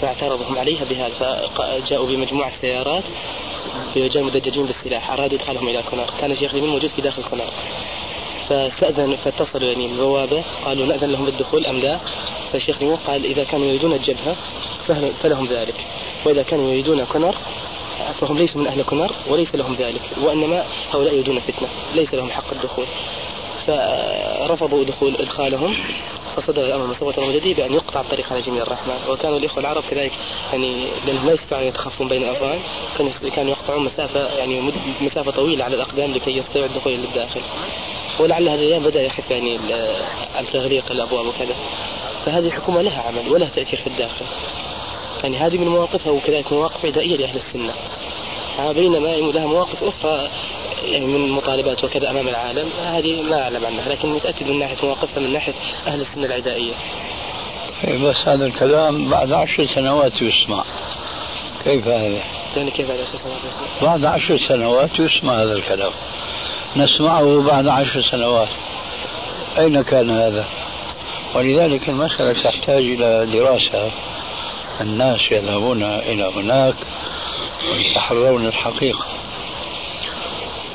[0.00, 3.04] فاعترضهم عليها بهذا فجاءوا بمجموعة سيارات
[3.94, 7.50] برجال مدججين بالسلاح أرادوا إدخالهم إلى كونر كان الشيخ جميل موجود في داخل كونر
[8.48, 12.00] فاستأذن فاتصلوا يعني البوابة قالوا نأذن لهم بالدخول أم لا؟
[12.52, 14.36] فالشيخ جميل قال إذا كانوا يريدون الجبهة
[15.22, 15.74] فلهم ذلك.
[16.26, 17.34] وإذا كانوا يريدون كونر
[18.20, 20.02] فهم ليسوا من أهل كنر وليس لهم ذلك.
[20.22, 22.86] وإنما هؤلاء يريدون فتنة ليس لهم حق الدخول.
[23.66, 25.76] فرفضوا دخول إدخالهم.
[26.38, 29.10] الامر من سلطه المجدي بأن يقطع الطريق على جميع الرحمن.
[29.10, 30.12] وكانوا الإخوة العرب كذلك
[30.52, 32.60] يعني لانهم لا يستطيعون يتخفون بين الافغان
[33.36, 37.40] كانوا يقطعون مسافة يعني مسافة طويلة على الأقدام لكي يستطيعوا الدخول للداخل
[38.20, 39.58] ولعل هذه الأيام بدأ يخف يعني
[40.34, 41.54] عن تغليق الأبواب وكذا.
[42.24, 44.26] فهذه الحكومة لها عمل ولها تأثير في الداخل.
[45.22, 47.74] يعني هذه من مواقفها وكذلك مواقف عدائية لأهل السنة.
[48.72, 50.30] بينما لها مواقف أخرى
[50.92, 55.20] يعني من مطالبات وكذا أمام العالم هذه ما أعلم عنها لكن متأكد من ناحية مواقفها
[55.20, 55.54] من ناحية
[55.86, 56.72] أهل السنة العدائية
[57.84, 60.64] إيه، بس هذا الكلام بعد عشر سنوات يسمع
[61.64, 62.22] كيف هذا؟
[62.56, 65.92] يعني كيف بعد عشر سنوات يسمع؟ بعد عشر سنوات يسمع هذا الكلام
[66.76, 68.48] نسمعه بعد عشر سنوات
[69.58, 70.44] أين كان هذا؟
[71.34, 73.90] ولذلك المسألة تحتاج إلى دراسة
[74.80, 76.74] الناس يذهبون إلى هناك
[77.72, 79.06] ويتحرون الحقيقة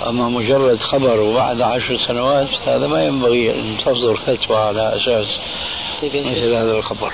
[0.08, 5.28] أما مجرد خبر وبعد عشر سنوات هذا ما ينبغي أن تصدر فتوى على أساس
[6.02, 7.14] طيب مثل هذا الخبر.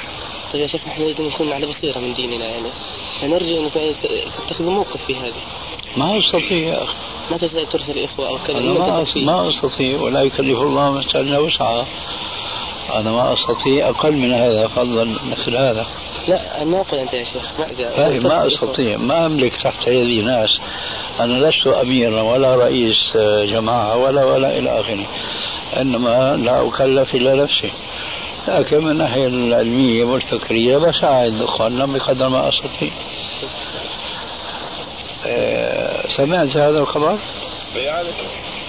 [0.53, 2.69] طيب يا شيخ نحن نريد أن نكون على بصيرة من ديننا يعني.
[3.21, 3.95] فنرجو أن
[4.47, 5.41] تتخذوا موقف في هذا
[5.97, 6.93] ما أستطيع يا أخي.
[7.31, 11.87] ما تستطيع ترسل إخوة أو كذا ما, ما أستطيع ولا يكلف الله نفسا إلا وسعها
[12.93, 15.85] أنا ما أستطيع أقل من هذا فضلا مثل هذا.
[16.27, 18.97] لا ما أقول أنت يا شيخ ما ما أستطيع.
[18.97, 20.59] ما أملك تحت يدي ناس.
[21.19, 25.05] أنا لست أميرا ولا رئيس جماعة ولا ولا إلى آخره.
[25.81, 27.71] إنما لا أكلف إلا نفسي.
[28.47, 32.91] لكن من الناحية العلمية والفكرية بساعد إخواننا بقدر ما أستطيع.
[35.27, 37.19] آه، سمعت هذا الخبر؟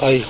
[0.01, 0.25] طيب.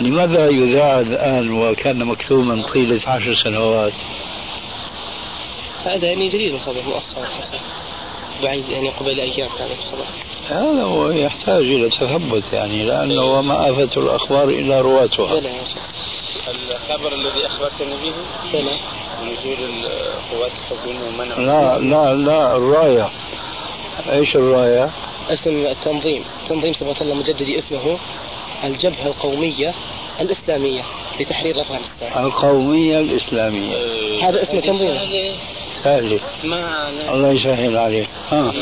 [0.00, 3.92] لماذا يذاع الآن وكان مكتوما طيلة عشر سنوات؟
[5.84, 7.28] هذا يعني جديد الخبر مؤخرا.
[8.42, 10.04] بعيد يعني قبل أيام كان الخبر.
[10.50, 15.90] هذا هو يحتاج إلى تثبت يعني لأنه وما آفة الأخبار إلا رواتها يا شيخ
[16.48, 18.14] الخبر الذي أخبرتني به؟
[18.52, 18.76] بلى
[19.22, 21.36] نزول القوات الحكومية ومنع.
[21.36, 23.10] لا لا لا الراية.
[24.12, 24.90] إيش الراية؟
[25.28, 26.24] اسم التنظيم.
[26.48, 27.98] تنظيم سبحان الله مجددي اسمه
[28.64, 29.74] الجبهة القومية
[30.20, 30.82] الإسلامية
[31.20, 32.24] لتحرير أفغانستان.
[32.24, 33.76] القومية الإسلامية.
[34.28, 34.98] هذا اسم تنظيم
[35.84, 38.08] سهل ما الله يسهل عليك.
[38.32, 38.52] ها.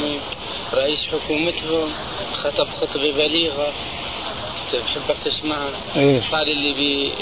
[0.75, 1.89] رئيس حكومته
[2.33, 3.73] خطب خطبة بليغة.
[4.73, 7.13] تحبك تسمعها إيه؟ قال اللي بي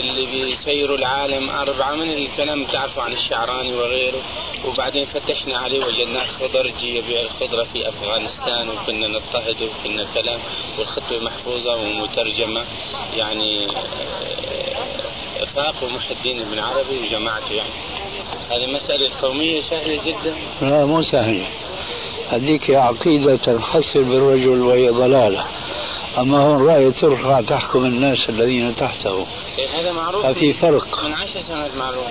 [0.00, 4.22] اللي بيسيروا العالم أربعة من الكلام بتعرفوا عن الشعراني وغيره.
[4.64, 10.40] وبعدين فتشنا عليه وجدناه خضرجي يبيع الخضرة في أفغانستان وكنا نضطهد وكنا كلام
[10.78, 12.64] والخطبة محفوظة ومترجمة.
[13.16, 13.66] يعني
[15.42, 17.70] إفاق ومحي الدين بن عربي وجماعته يعني.
[18.50, 21.46] هذه مسألة قومية سهلة جدا؟ لا مو سهلة.
[22.32, 25.44] هذيك عقيدة تنحسر بالرجل وهي ضلالة.
[26.18, 29.26] أما هون رأي ترفع تحكم الناس الذين تحته.
[29.58, 30.26] إيه، هذا معروف.
[30.26, 31.04] ففي فرق.
[31.04, 32.06] من عشر سنوات معروف.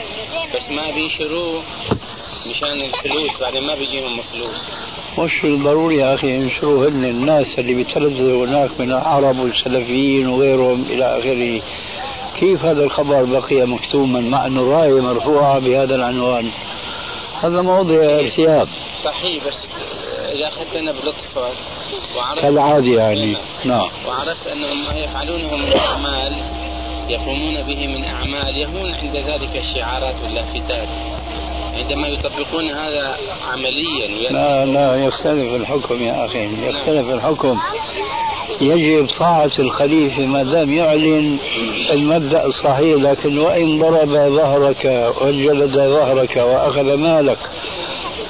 [0.55, 1.63] بس ما بينشروه
[2.49, 4.67] مشان الفلوس بعدين ما بيجيهم فلوس.
[5.19, 11.05] مش ضروري يا أخي ينشروا هن الناس اللي بيترددوا هناك من العرب والسلفيين وغيرهم إلى
[11.19, 11.61] آخره؟
[12.39, 16.51] كيف هذا الخبر بقي مكتوما مع أنه راية مرفوعة بهذا العنوان؟
[17.43, 18.67] هذا موضع ارتياب
[19.03, 19.67] صحيح بس
[20.41, 21.37] إذا أخذت أنا بلطف
[22.17, 23.37] وعرفت كالعادة يعني.
[23.65, 23.89] نعم.
[24.07, 26.35] وعرفت أنهم يفعلونه من أعمال
[27.09, 30.87] يقومون به من أعمال يهون عند ذلك الشعارات واللافتات
[31.73, 33.17] عندما يطبقون هذا
[33.51, 36.67] عمليا لا لا يختلف الحكم يا أخي.
[36.67, 37.59] يختلف الحكم.
[38.61, 41.37] يجب طاعة الخليفة ما دام يعلن
[41.91, 47.37] المبدأ الصحيح لكن وإن ضرب ظهرك وجلد ظهرك وأخذ مالك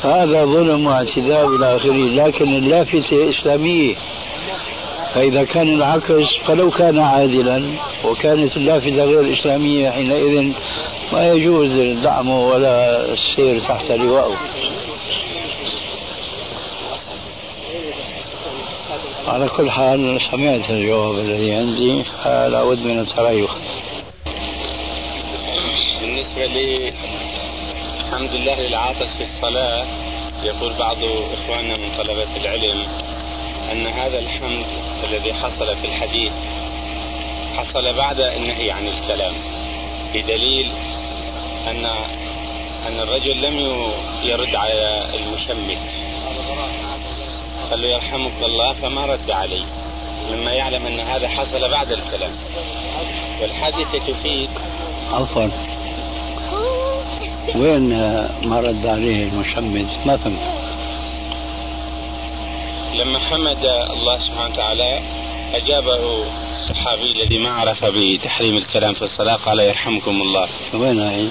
[0.04, 3.96] هذا ظلم واعتداء إلى آخره لكن اللافتة إسلامية
[5.14, 7.64] فإذا كان العكس فلو كان عادلا
[8.06, 10.54] وكانت اللافتة غير إسلامية حينئذ
[11.14, 14.38] ما يجوز دعمه ولا السير تحت لوائه
[19.28, 23.50] على كل حال سمعت الجواب الذي عندي فلا بد من التريث
[26.02, 26.94] بالنسبة لي
[28.22, 29.86] الحمد لله للعاطس في الصلاة.
[30.44, 30.98] يقول بعض
[31.34, 32.88] إخواننا من طلبة العلم
[33.72, 34.66] أن هذا الحمد
[35.04, 36.34] الذي حصل في الحديث
[37.58, 39.34] حصل بعد النهي عن الكلام
[40.14, 40.72] بدليل
[41.68, 41.86] أن
[42.88, 43.60] أن الرجل لم
[44.24, 45.82] يرد على المشمت.
[47.70, 49.66] قال له يرحمك الله فما رد عليه
[50.32, 52.36] مما يعلم أن هذا حصل بعد الكلام.
[53.42, 54.50] والحادثة تفيد
[55.12, 55.72] عفوا.
[57.56, 57.90] وين
[58.44, 60.62] ما رد عليه المشمت ما فهمت.
[62.94, 65.00] لما حمد الله سبحانه وتعالى
[65.54, 70.48] أجابه الصحابي الذي ما عرف بتحريم الكلام في الصلاة قال يرحمكم الله.
[70.74, 71.30] وين هي؟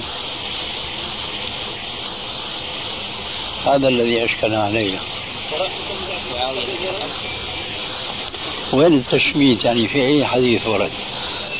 [3.65, 4.99] هذا الذي أشكل علينا
[8.73, 10.91] وين التشميت؟ يعني في أي حديث ورد؟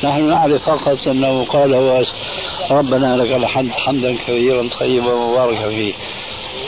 [0.04, 2.02] نحن نعرف فقط أنه قال هو
[2.72, 5.94] ربنا لك الحمد حمدا كثيرا طيبا مباركا فيه.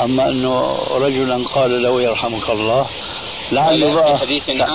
[0.02, 2.86] أما أنه رجلا قال له يرحمك الله
[3.52, 4.26] لعله بقى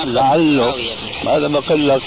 [0.05, 0.73] لعله
[1.27, 2.01] هذا بقول لك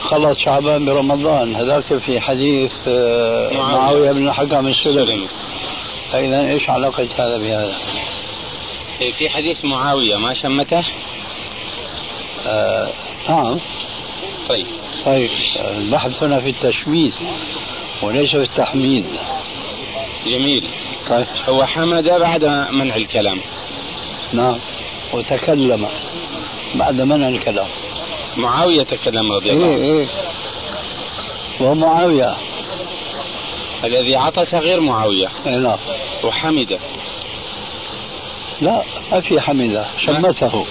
[0.00, 4.12] خلص شعبان برمضان هذاك في حديث آه، معاوية.
[4.12, 5.28] بن الحكم السلمي
[6.12, 7.76] فإذا إيش علاقة هذا بهذا؟
[9.00, 10.84] إيه، في حديث معاوية ما شمته؟
[12.46, 12.92] آه
[13.28, 13.60] نعم.
[14.48, 14.66] طيب.
[15.04, 15.30] طيب
[15.78, 17.14] البحث هنا في التشميت.
[18.02, 19.06] وليس في التحميد
[20.26, 20.68] جميل.
[21.08, 21.26] طيب.
[21.48, 23.40] هو حمد بعد منع الكلام.
[24.32, 24.58] نعم.
[25.12, 25.88] وتكلم
[26.74, 27.68] بعد منع الكلام.
[28.36, 29.76] معاوية تكلم رضي الله عنه.
[29.76, 29.98] إيه.
[30.00, 30.06] إيه
[31.60, 32.36] ومعاوية
[33.84, 35.28] الذي عطس غير معاوية.
[35.46, 35.78] إيه نعم.
[36.24, 36.78] وحمد
[38.60, 38.82] لا
[39.12, 39.86] ما في حمدة.
[40.06, 40.66] شمته.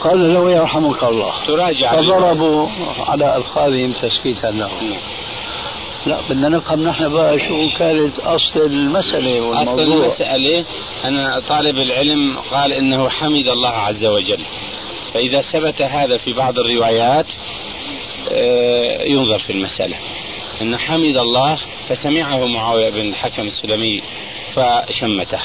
[0.00, 1.46] قال له يرحمك الله.
[1.46, 1.96] تراجع.
[1.96, 2.68] فضربوا
[3.08, 4.82] على ألفاظهم تسكيتا له.
[4.82, 5.15] نعم.
[6.06, 10.64] لا بدنا نفهم نحن بقى شو كانت أصل المسألة أصل والموضوع المسألة
[11.04, 14.44] أن طالب العلم قال إنه حمد الله عز وجل.
[15.14, 17.26] فإذا ثبت هذا في بعض الروايات
[18.32, 19.96] آه، ينظر في المسألة.
[20.62, 24.02] أن حمد الله فسمعه معاوية بن الحكم السلمي
[24.54, 25.40] فشمته.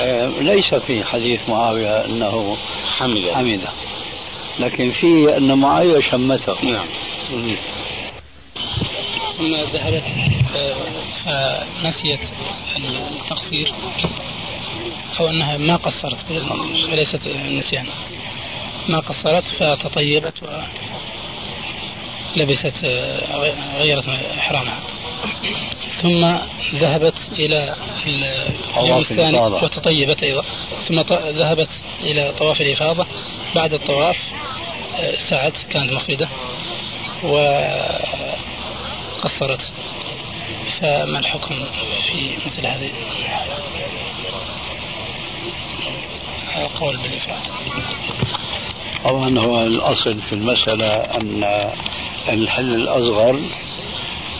[0.00, 2.56] آه، ليس في حديث معاوية أنه
[2.96, 3.72] حمد حمده.
[4.58, 6.64] لكن في أن معاوية شمته.
[6.64, 6.86] نعم.
[9.36, 10.04] ثم ذهبت
[10.56, 10.76] آه،
[11.24, 12.20] فنسيت
[12.76, 13.74] التقصير
[15.20, 16.30] أو أنها ما قصرت
[16.92, 17.86] وليست نسيان
[18.88, 20.34] ما قصرت فتطيبت
[22.36, 24.80] ولبست آه، غيرت إحرامها.
[26.02, 26.36] ثم
[26.78, 27.76] ذهبت إلى
[28.76, 29.38] اليوم الثاني.
[29.38, 30.42] وتطيبت أيضا.
[30.88, 31.68] ثم ذهبت
[32.00, 33.06] إلى طواف الإفاضة.
[33.54, 34.18] بعد الطواف
[34.94, 36.28] آه، سعت كانت مفردة
[39.24, 39.60] وقصرت
[40.80, 41.54] فما الحكم
[42.08, 43.56] في مثل هذه الحالة؟
[46.56, 47.42] القول بالإفعال
[49.04, 51.44] طبعا هو الأصل في المسألة أن
[52.28, 53.40] الحل الأصغر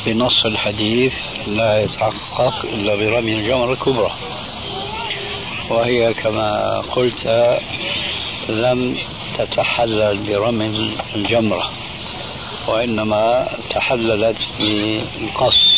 [0.07, 1.14] بنص الحديث
[1.47, 4.11] لا يتحقق إلا برمي الجمرة الكبرى.
[5.70, 7.27] وهي كما قلت
[8.49, 8.99] لم
[9.38, 11.70] تتحلل برمي الجمرة.
[12.68, 15.74] وإنما تحللت بالقص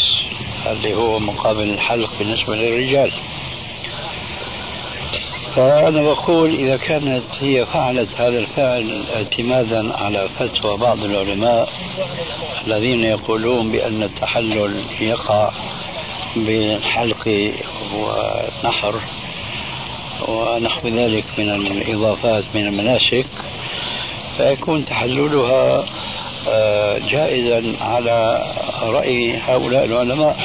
[0.66, 3.12] اللي هو مقابل الحلق بالنسبة للرجال.
[5.54, 11.68] فأنا بقول إذا كانت هي فعلت هذا الفعل اعتمادا على فتوى بعض العلماء
[12.66, 15.50] الذين يقولون بأن التحلل يقع
[16.36, 17.52] بالحلق
[17.94, 19.00] والنحر
[20.28, 23.26] ونحو ذلك من الإضافات من المناسك
[24.36, 25.86] فيكون تحللها
[27.10, 28.42] جائزا على
[28.82, 30.36] رأي هؤلاء العلماء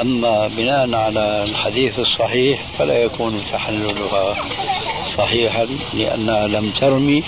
[0.00, 4.36] أما بناء على الحديث الصحيح فلا يكون تحللها
[5.16, 7.22] صحيحا لأنها لم ترمي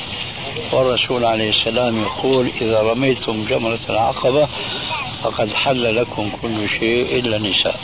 [0.72, 4.48] والرسول عليه السلام يقول إذا رميتم جمرة العقبة
[5.22, 7.80] فقد حل لكم كل شيء إلا النساء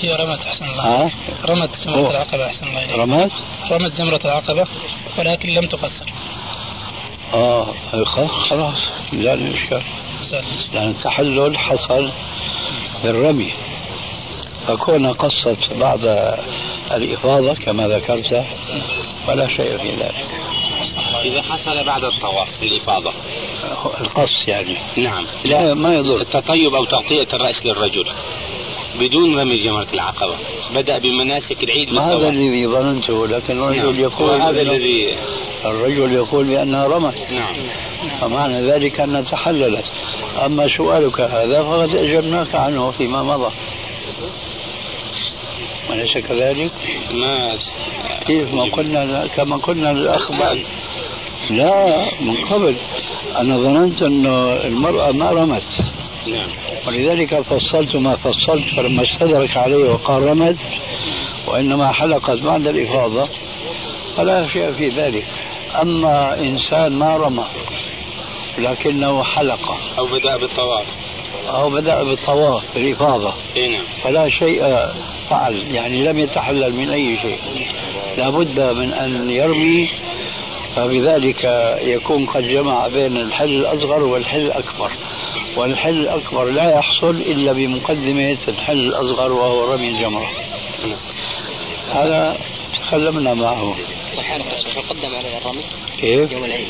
[0.00, 1.10] هي رمت أحسن الله ها؟
[1.44, 1.70] رمت.
[1.86, 3.30] جمرة العقبة أحسن الله رمت؟
[3.70, 4.66] رمت جمرة العقبة
[5.18, 6.04] ولكن لم تقصر
[7.34, 7.66] آه
[8.50, 8.74] خلاص.
[9.12, 9.82] لا الإشكال
[10.72, 12.10] لأن التحلل حصل
[13.02, 13.52] بالرمي.
[14.66, 16.34] فكون قصت بعد
[16.92, 18.44] الإفاضة كما ذكرت
[19.26, 20.26] فلا شيء في ذلك.
[21.24, 23.12] إذا حصل بعد الطواف الإفاضة
[24.00, 24.78] القص يعني.
[24.96, 25.26] نعم.
[25.44, 26.20] لا ما يضر.
[26.20, 28.04] التطيب أو تغطية الرأس للرجل.
[29.00, 30.34] بدون رمي جمرة العقبة.
[30.74, 34.00] بدأ بمناسك العيد ما هذا الذي ظننته لكن الرجل نعم.
[34.00, 35.18] يقول إنه- الذي
[35.64, 37.30] الرجل يقول بأنها رمت.
[37.30, 37.54] نعم.
[38.20, 39.84] فمعنى ذلك أنها تحللت.
[40.44, 43.50] أما سؤالك هذا فقد أجبناك عنه فيما مضى.
[45.90, 46.72] أليس كذلك؟
[47.10, 47.58] ما
[48.26, 50.64] كيف ما قلنا كما قلنا الأخ بعد
[51.50, 52.76] لا من قبل.
[53.36, 54.26] أنا ظننت أن
[54.66, 55.62] المرأة ما رمت.
[56.26, 56.48] نعم.
[56.86, 60.56] ولذلك فصلت ما فصلت فلما استدرك عليه وقال رمت
[61.46, 63.28] وإنما حلقت بعد الإفاضة
[64.16, 65.24] فلا شيء في ذلك.
[65.82, 67.46] أما إنسان ما رمى
[68.58, 69.76] لكنه حلق.
[69.98, 70.86] أو بدأ بالطواف.
[71.46, 73.34] أو بدأ بالطواف بالإفاضة.
[73.56, 73.84] إي نعم.
[74.02, 74.62] فلا شيء
[75.30, 77.38] فعل يعني لم يتحلل من أي شيء.
[78.16, 79.90] لابد من أن يرمي
[80.76, 81.44] فبذلك
[81.82, 84.92] يكون قد جمع بين الحل الأصغر والحل الأكبر.
[85.56, 90.30] والحل الأكبر لا يحصل إلا بمقدمة الحل الأصغر وهو رمي الجمرة.
[91.92, 92.36] هذا
[92.86, 93.76] تكلمنا معه.
[94.76, 95.64] يقدم على الرمي
[96.00, 96.68] كيف؟ يوم العيد.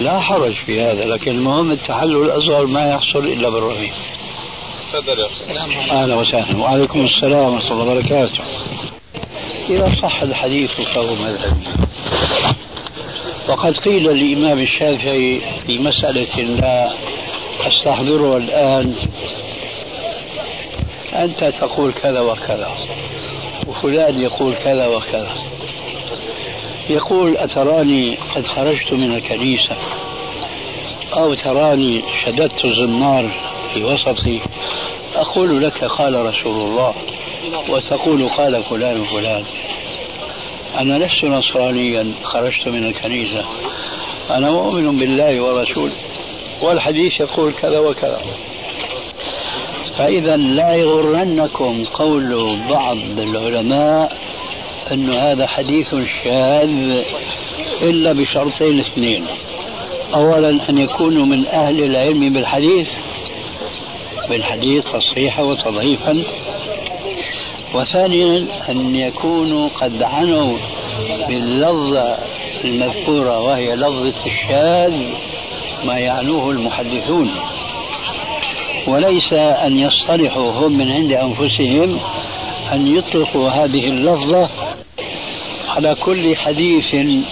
[0.00, 3.92] لا حرج في هذا لكن المهم التحلل الأصغر ما يحصل إلا بالرمي.
[4.92, 5.28] تفضل
[5.90, 6.58] أهلا وسهلا.
[6.58, 8.44] وعليكم السلام ورحمة الله وبركاته.
[9.70, 11.66] إذا صح الحديث فهو مذهبي.
[13.48, 16.92] وقد قيل للإمام الشافعي في مسألة لا
[17.60, 18.94] استحضرها الآن.
[21.14, 22.70] أنت تقول كذا وكذا
[23.66, 25.34] وفلان يقول كذا وكذا.
[26.90, 29.76] يقول أتراني قد خرجت من الكنيسة
[31.12, 33.30] أو تراني شددت الزمار
[33.74, 34.40] في وسطي.
[35.14, 36.94] أقول لك قال رسول الله
[37.68, 39.44] وتقول قال فلان وفلان.
[40.78, 43.44] أنا لست نصرانيا خرجت من الكنيسة.
[44.30, 45.96] أنا مؤمن بالله ورسوله.
[46.62, 48.20] والحديث يقول كذا وكذا.
[49.98, 54.16] فإذا لا يغرنكم قول بعض العلماء
[54.92, 55.94] أن هذا حديث
[56.24, 57.02] شاذ
[57.82, 59.26] إلا بشرطين اثنين.
[60.14, 62.88] أولا أن يكونوا من أهل العلم بالحديث
[64.28, 66.24] بالحديث تصحيحا وتضعيفا.
[67.74, 70.58] وثانيا أن يكونوا قد عنوا
[71.28, 72.18] باللفظة
[72.64, 75.02] المذكورة وهي لفظة الشاذ
[75.84, 77.30] ما يعنوه المحدثون.
[78.86, 82.00] وليس أن يصطلحوا هم من عند أنفسهم
[82.72, 84.48] أن يطلقوا هذه اللفظة.
[85.68, 87.22] على كل حديث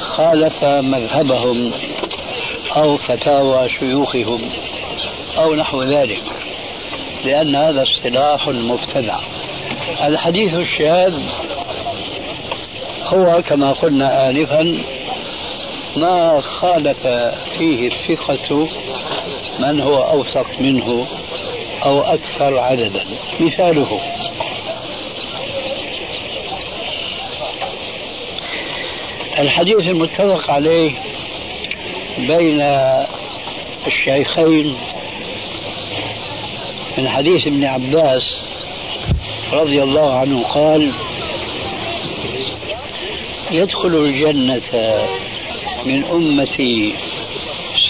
[0.00, 1.72] خالف مذهبهم
[2.76, 4.50] أو فتاوى شيوخهم
[5.38, 6.22] أو نحو ذلك
[7.24, 9.18] لأن هذا اصطلاح مبتدع.
[10.04, 11.22] الحديث الشاذ
[13.06, 14.78] هو كما قلنا آنفا
[15.96, 17.06] ما خالف
[17.58, 18.68] فيه الثقة
[19.58, 21.06] من هو أوثق منه
[21.84, 23.04] أو أكثر عددا.
[23.40, 24.00] مثاله.
[29.38, 30.92] الحديث المتفق عليه
[32.18, 32.60] بين
[33.86, 34.76] الشيخين
[36.98, 38.22] من حديث ابن عباس
[39.52, 40.92] رضي الله عنه قال
[43.50, 45.08] يدخل الجنة
[45.88, 46.94] من أمتي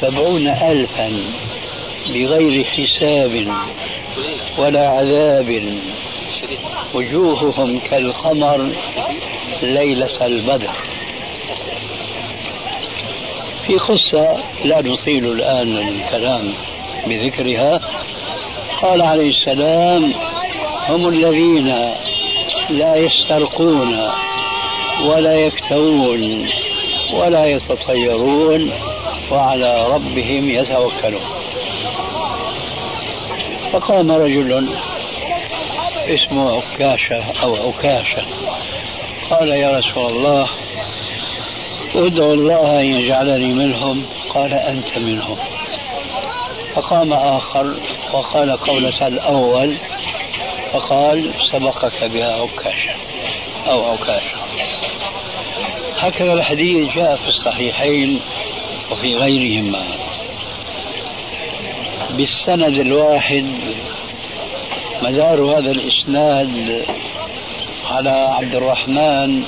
[0.01, 1.09] سبعون ألفا
[2.09, 3.47] بغير حساب
[4.59, 5.79] ولا عذاب.
[6.95, 8.73] وجوههم كالقمر
[9.63, 10.71] ليلة البدر.
[13.67, 16.55] في قصة لا نطيل الآن الكلام
[17.07, 17.81] بذكرها.
[18.83, 20.13] قال عليه السلام
[20.89, 21.67] هم الذين
[22.71, 24.09] لا يسترقون
[25.05, 26.49] ولا يكتوون.
[27.13, 28.73] ولا يتطيرون
[29.31, 31.23] وعلى ربهم يتوكلون.
[33.73, 34.69] فقام رجل
[36.07, 38.23] اسمه عكاشة أو عكاشة.
[39.31, 40.49] قال يا رسول الله
[41.95, 44.07] ادعو الله أن يجعلني منهم.
[44.35, 45.37] قال أنت منهم.
[46.75, 47.81] فقام آخر
[48.13, 49.79] وقال قولة الأول
[50.73, 52.95] فقال سبقك بها عكاشة
[53.67, 54.38] أو عكاشة.
[55.99, 58.21] هكذا الحديث جاء في الصحيحين
[58.91, 59.87] وفي غيرهما.
[62.17, 63.47] بالسند الواحد
[65.03, 66.85] مدار هذا الإسناد
[67.91, 69.45] على عبد الرحمن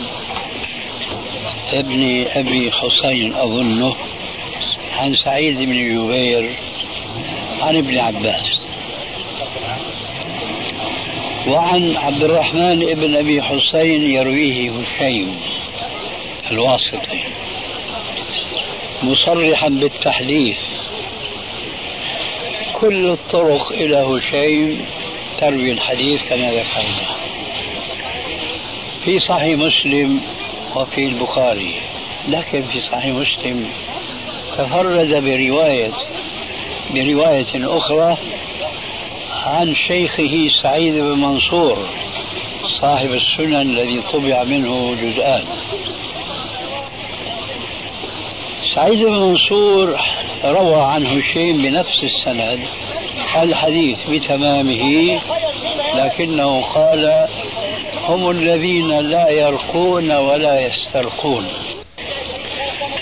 [1.73, 3.95] ابن أبي حسين أظنه
[4.93, 6.57] عن سعيد بن جبير
[7.61, 8.47] عن ابن عباس.
[11.49, 15.50] وعن عبد الرحمن بن أبي حسين يرويه هشيم.
[16.51, 17.23] الواسطي
[19.03, 20.59] مصرحا بالتحديث.
[22.81, 24.87] كل الطرق إلى هشيم
[25.41, 27.07] تروي الحديث كما ذكرنا.
[29.05, 30.21] في صحيح مسلم
[30.77, 31.75] وفي البخاري.
[32.29, 33.71] لكن في صحيح مسلم
[34.59, 35.93] تفرد برواية
[36.91, 38.17] برواية أخرى
[39.31, 41.89] عن شيخه سعيد بن منصور
[42.81, 45.45] صاحب السنن الذي طبع منه جزءان.
[48.75, 49.97] سعيد بن منصور
[50.45, 52.61] روى عن هشيم بنفس السند
[53.43, 55.21] الحديث بتمامه
[55.95, 57.29] لكنه قال
[58.09, 61.49] هم الذين لا يرقون ولا يسترقون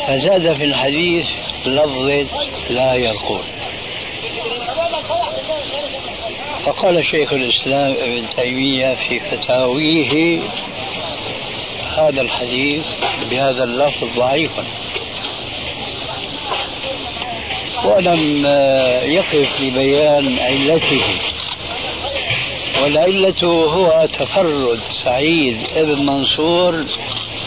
[0.07, 1.27] فزاد في الحديث
[1.67, 2.27] لفظة
[2.71, 3.45] لا يرقون
[6.67, 10.41] فقال شيخ الإسلام ابن تيمية في فتاويه
[11.99, 12.87] هذا الحديث
[13.31, 14.51] بهذا اللفظ ضعيف
[17.89, 18.47] ولم
[19.03, 21.05] يقف لبيان علته.
[22.83, 26.85] والعلة هو تفرد سعيد بن منصور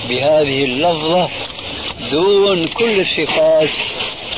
[0.10, 1.30] بهذه اللفظة
[2.12, 3.70] دون كل الثقات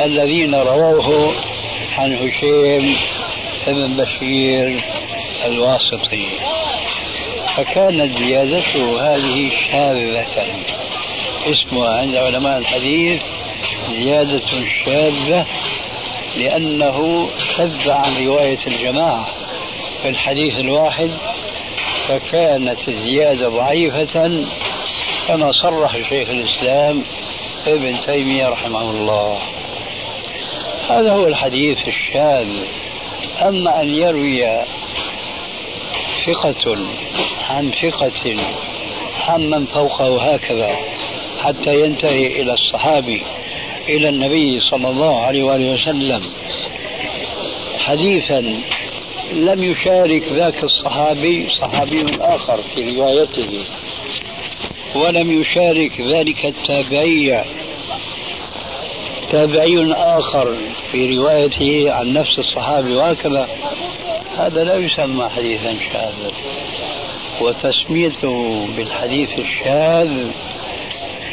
[0.01, 1.35] الذين رووه
[1.97, 2.95] عن هشيم
[3.67, 4.83] بن بشير
[5.45, 6.27] الواسطي.
[7.57, 10.47] فكانت زيادته هذه شاذة.
[11.45, 13.21] اسمها عند علماء الحديث
[13.89, 14.49] زيادة
[14.85, 15.45] شاذة
[16.35, 19.27] لأنه شذ عن رواية الجماعة
[20.01, 21.11] في الحديث الواحد
[22.07, 24.45] فكانت الزيادة ضعيفة
[25.27, 27.03] كما صرح شيخ الإسلام
[27.67, 29.37] ابن تيمية رحمه الله.
[30.89, 32.49] هذا هو الحديث الشاذ.
[33.41, 34.65] أما أن يروي
[36.25, 36.75] ثقة
[37.49, 38.35] عن ثقة
[39.27, 40.77] عمن فوقه هكذا
[41.43, 43.23] حتى ينتهي إلى الصحابي
[43.89, 46.21] إلى النبي صلى الله عليه وآله وسلم
[47.77, 48.39] حديثا
[49.33, 53.65] لم يشارك ذاك الصحابي صحابي آخر في روايته
[54.95, 57.43] ولم يشارك ذلك التابعي
[59.31, 60.55] تابعي آخر
[60.91, 63.47] في روايته عن نفس الصحابي وهكذا.
[64.37, 66.31] هذا لا يسمى حديثا شاذا
[67.41, 70.31] وتسميته بالحديث الشاذ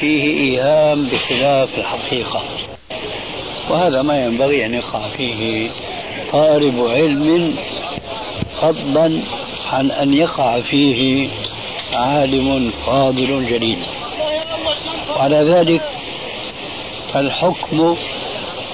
[0.00, 2.42] فيه إيهام بخلاف الحقيقة.
[3.70, 5.70] وهذا ما ينبغي أن يقع فيه
[6.32, 7.56] طالب علم
[8.62, 9.22] فضلا
[9.66, 11.28] عن أن يقع فيه
[11.94, 13.86] عالم فاضل جليل
[15.10, 15.82] وعلى ذلك
[17.12, 17.96] فالحكم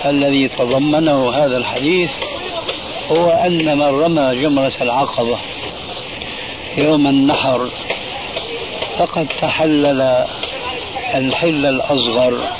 [0.04, 2.10] الذي تضمنه هذا الحديث
[3.10, 5.38] هو أن من رمى جمرة العقبة
[6.78, 7.68] يوم النحر
[8.98, 10.26] فقد تحلل
[11.14, 12.50] الحل الأصغر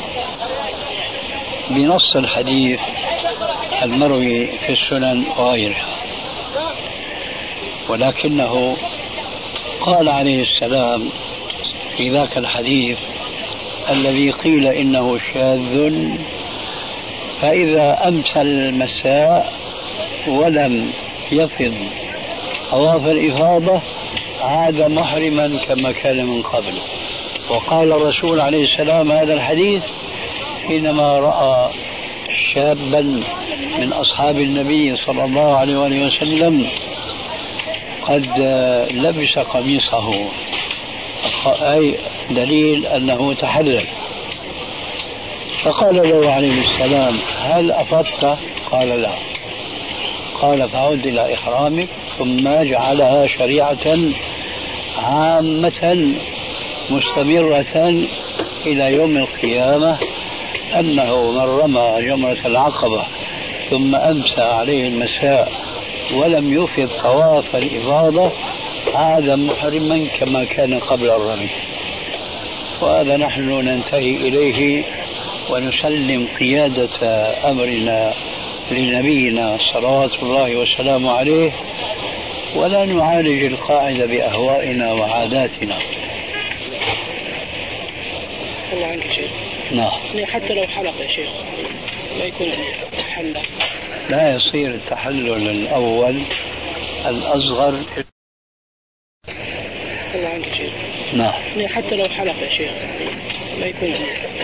[1.70, 2.80] بنص الحديث
[3.82, 5.86] المروي في السنن وغيرها.
[7.88, 8.76] ولكنه
[9.80, 11.10] قال عليه السلام
[11.96, 12.98] في ذاك الحديث
[13.90, 15.92] الذي قيل إنه شاذ
[17.40, 19.52] فإذا امسى المساء
[20.28, 20.92] ولم
[21.32, 21.74] يفض
[22.70, 23.82] طواف الإفاضة
[24.40, 26.78] عاد محرما كما كان من قبل.
[27.50, 29.82] وقال الرسول عليه السلام هذا الحديث
[30.66, 31.70] حينما رأى
[32.54, 33.00] شابا
[33.78, 36.66] من أصحاب النبي صلى الله عليه وآله وسلم
[38.02, 38.26] قد
[38.90, 40.28] لبس قميصه.
[41.46, 41.98] أي
[42.30, 43.86] دليل أنه تحلل
[45.64, 48.38] فقال له عليه السلام هل أفضت؟
[48.70, 49.14] قال لا.
[50.40, 51.88] قال فعد إلى إحرامك
[52.18, 53.98] ثم جعلها شريعة
[54.98, 56.14] عامة
[56.90, 57.88] مستمرة
[58.66, 59.98] إلى يوم القيامة
[60.78, 63.06] أنه من رمى جمرة العقبة
[63.70, 65.52] ثم أمسى عليه المساء
[66.14, 68.32] ولم يفض طواف الإفاضة
[68.94, 71.50] عاد محرما كما كان قبل الرمي.
[72.82, 74.84] وهذا نحن ننتهي إليه
[75.50, 77.00] ونسلم قيادة
[77.50, 78.14] أمرنا
[78.70, 81.52] لنبينا صلوات الله وسلامه عليه
[82.56, 85.78] ولا نعالج القاعدة بأهوائنا وعاداتنا.
[88.76, 89.30] الله عنك شيخ
[89.72, 89.92] نعم.
[90.14, 91.30] يعني حتى لو حلق يا شيخ
[92.18, 92.52] لا يكون
[93.14, 93.42] حلق
[94.10, 96.22] لا يصير التحلل الأول
[97.06, 97.84] الأصغر.
[100.14, 100.72] الله عنك شيخ
[101.12, 101.34] نعم.
[101.56, 102.72] يعني حتى لو حلق يا شيخ
[103.58, 103.94] لا يكون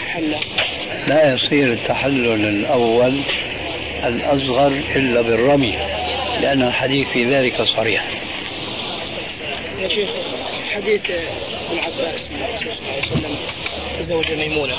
[0.07, 0.41] حلق
[1.07, 3.21] لا يصير التحلل الأول
[4.05, 4.67] الأصغر
[4.97, 5.77] إلا بالرمي
[6.41, 8.09] لأن الحديث في ذلك صريح.
[9.79, 10.11] يا شيخ
[10.75, 13.37] حديث ابن عباس صلى الله عليه وسلم.
[14.03, 14.75] تزوج ميمونة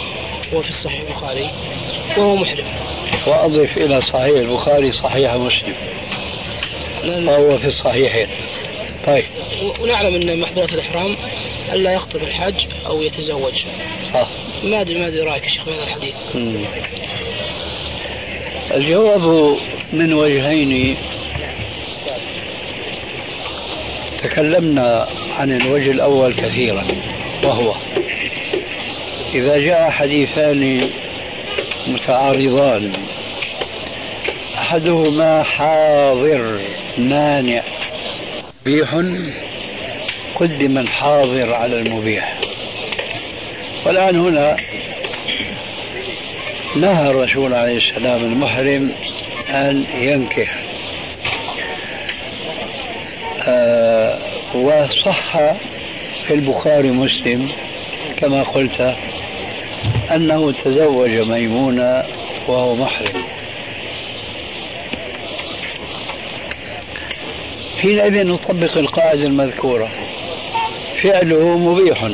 [0.53, 1.51] هو في الصحيح البخاري
[2.17, 2.65] وهو محرم.
[3.27, 5.73] وأضف إلى صحيح البخاري صحيح مسلم
[7.27, 8.27] وهو في الصحيحين.
[9.05, 9.23] طيب.
[9.79, 11.17] ونعلم أن محظورات الإحرام
[11.73, 13.53] الا يخطب الحج أو يتزوج.
[14.13, 14.29] صح.
[14.63, 16.15] ما ادري ما أدري رأيك يا شيخ بهذا الحديث.
[16.35, 16.65] مم.
[18.73, 19.57] الجواب
[19.93, 20.97] من وجهين
[24.23, 26.87] تكلمنا عن الوجه الأول كثيرا
[27.43, 27.75] وهو
[29.35, 30.89] إذا جاء حديثان
[31.87, 32.93] متعارضان
[34.57, 36.59] أحدهما حاضر
[36.97, 37.63] مانع
[38.65, 39.01] مبيح
[40.35, 42.39] قدم الحاضر على المبيح.
[43.85, 44.57] والآن هنا
[46.75, 48.91] نهى الرسول عليه السلام المحرم
[49.49, 50.55] أن ينكح.
[53.47, 54.17] آه
[54.55, 55.37] وصح
[56.27, 57.51] في البخاري مسلم
[58.17, 58.95] كما قلت
[60.15, 62.03] أنه تزوج ميمونة
[62.47, 63.23] وهو محرم.
[67.81, 69.89] حينئذ نطبق القاعدة المذكورة.
[71.03, 72.09] فعله مبيح.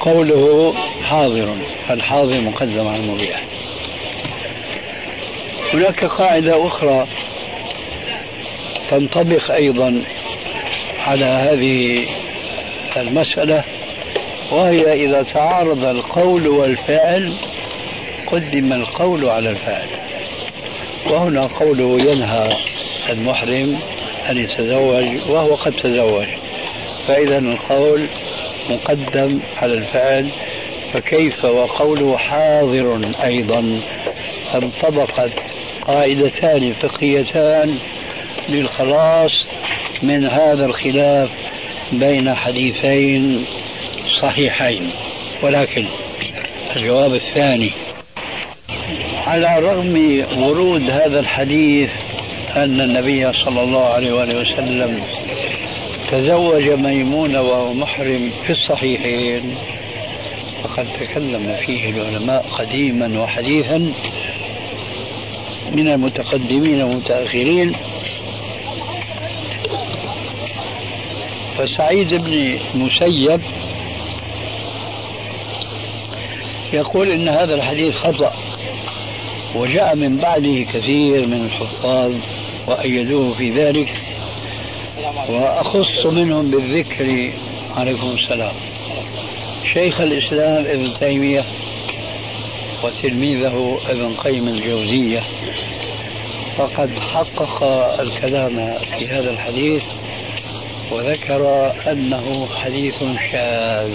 [0.00, 1.56] قوله حاضر.
[1.88, 3.42] فالحاضر مقدم على المبيح.
[5.74, 7.06] هناك قاعدة أخرى
[8.90, 10.02] تنطبق أيضا
[11.06, 12.06] على هذه
[12.96, 13.64] المسألة.
[14.52, 17.38] وهي إذا تعارض القول والفعل
[18.26, 19.88] قدم القول على الفعل
[21.10, 22.56] وهنا قوله ينهى
[23.10, 23.78] المحرم
[24.30, 26.26] أن يتزوج وهو قد تزوج.
[27.08, 28.06] فإذا القول
[28.70, 30.28] مقدم على الفعل
[30.92, 33.80] فكيف وقوله حاضر أيضا؟
[34.54, 35.30] انطبقت
[35.86, 37.78] قاعدتان فقهيتان
[38.48, 39.32] للخلاص
[40.02, 41.30] من هذا الخلاف
[41.92, 43.46] بين حديثين.
[44.22, 44.90] صحيحين.
[45.42, 45.84] ولكن
[46.76, 47.70] الجواب الثاني
[49.26, 51.90] على رغم ورود هذا الحديث
[52.56, 55.02] أن النبي صلى الله عليه وآله وسلم
[56.10, 59.54] تزوج ميمونة وهو محرم في الصحيحين
[60.62, 63.78] فقد تكلم فيه العلماء قديما وحديثا
[65.72, 67.72] من المتقدمين والمتأخرين.
[71.58, 73.40] فسعيد بن مسيب
[76.72, 78.32] يقول إن هذا الحديث خطأ
[79.54, 82.12] وجاء من بعده كثير من الحفاظ
[82.66, 83.92] وأيدوه في ذلك
[85.28, 87.32] وأخص منهم بالذكر
[87.76, 88.54] عليكم السلام.
[89.74, 91.44] شيخ الإسلام ابن تيمية
[92.84, 95.22] وتلميذه ابن قيم الجوزية
[96.56, 97.62] فقد حقق
[98.00, 99.82] الكلام في هذا الحديث
[100.92, 102.94] وذكر أنه حديث
[103.32, 103.92] شاذ.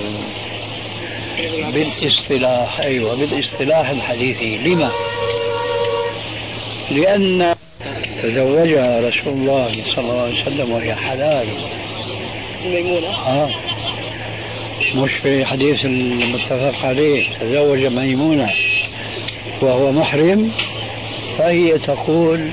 [1.74, 4.58] بالاصطلاح أيوة بالاصطلاح الحديثي.
[4.58, 4.92] لما؟
[6.92, 7.56] لأن
[8.24, 11.48] تزوجها رسول الله صلى الله عليه وسلم وهي حلال.
[12.66, 13.50] ميمونة؟ آه.
[14.96, 18.50] مش في حديث المتفق عليه تزوج ميمونة
[19.62, 20.52] وهو محرم
[21.38, 22.50] فهي تقول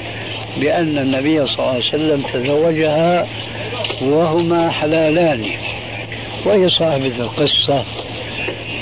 [0.61, 3.29] بأن النبي صلى الله عليه وسلم تزوجها
[4.03, 5.47] وهما حلالان
[6.47, 7.85] وهي صاحبة القصة.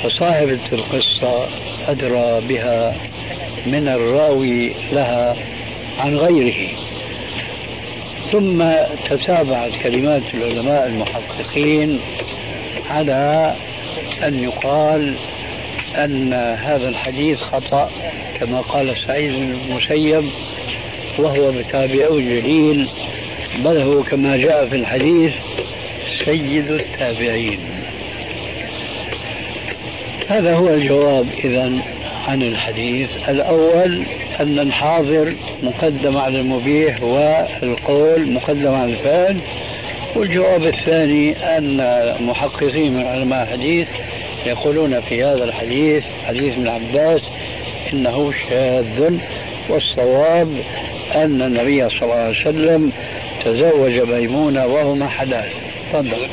[0.04, 1.48] وصاحبة القصة
[1.88, 2.96] أدرى بها
[3.66, 5.36] من الراوي لها
[5.98, 6.68] عن غيره.
[8.32, 8.64] ثم
[9.10, 12.00] تتابعت كلمات العلماء المحققين
[12.90, 13.54] على
[14.22, 15.14] أن يقال
[15.96, 17.90] أن هذا الحديث خطأ
[18.40, 20.24] كما قال سعيد بن المسيب
[21.18, 22.88] وهو متابع جليل
[23.64, 25.32] بل هو كما جاء في الحديث
[26.24, 27.79] سيد التابعين.
[30.30, 31.72] هذا هو الجواب إذا
[32.28, 33.10] عن الحديث.
[33.28, 34.02] الأول
[34.40, 39.36] أن الحاضر مقدم على المبيح والقول مقدم على الفعل.
[40.16, 41.76] والجواب الثاني أن
[42.20, 43.88] محققين من علماء الحديث
[44.46, 47.20] يقولون في هذا الحديث حديث ابن عباس
[47.92, 49.18] إنه شاذ.
[49.68, 50.48] والصواب
[51.14, 52.92] أن النبي صلى الله عليه وسلم
[53.44, 55.48] تزوج ميمونة وهما حلال.
[55.92, 56.28] تفضل.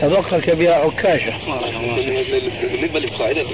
[0.00, 1.32] سبقك بها عكاشة.
[2.72, 3.46] بالنسبة للقاعدة.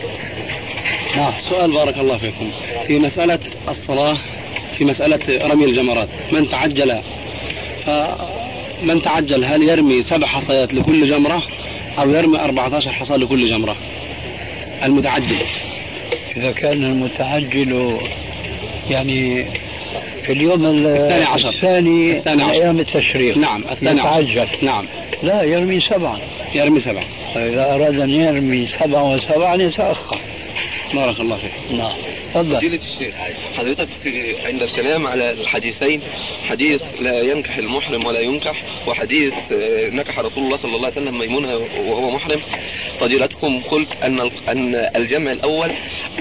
[1.16, 1.32] نعم.
[1.50, 2.50] سؤال بارك الله فيكم.
[2.86, 4.16] في مسألة الصلاة
[4.78, 7.00] في مسألة رمي الجمرات من تعجل؟
[8.82, 11.42] من تعجل هل يرمي سبع حصيات لكل جمرة
[11.98, 13.76] أو يرمي 14 حصى لكل جمرة؟
[14.84, 15.46] المتعجل.
[16.36, 17.98] إذا كان المتعجل
[18.90, 19.46] يعني
[20.30, 21.48] اليوم الثاني عشر.
[21.48, 22.52] الثاني الثاني عشر.
[22.52, 24.20] أيام التشريق نعم الثاني عشر.
[24.20, 24.86] يتعجل نعم
[25.22, 26.18] لا يرمي سبعا
[26.54, 27.04] يرمي سبعة
[27.34, 30.18] فإذا أراد أن يرمي سبعا وسبعا يتأخر
[30.94, 31.78] بارك الله فيك.
[31.78, 31.92] نعم.
[32.34, 32.56] تفضل.
[32.56, 33.14] فضيلة الشيخ
[33.56, 33.88] حضرتك
[34.46, 36.00] عند الكلام على الحديثين
[36.48, 41.18] حديث لا ينكح المحرم ولا ينكح وحديث آه، نكح رسول الله صلى الله عليه وسلم
[41.18, 42.40] ميمونة وهو محرم.
[43.00, 45.70] فضيلتكم قلت أن أن الجمع الأول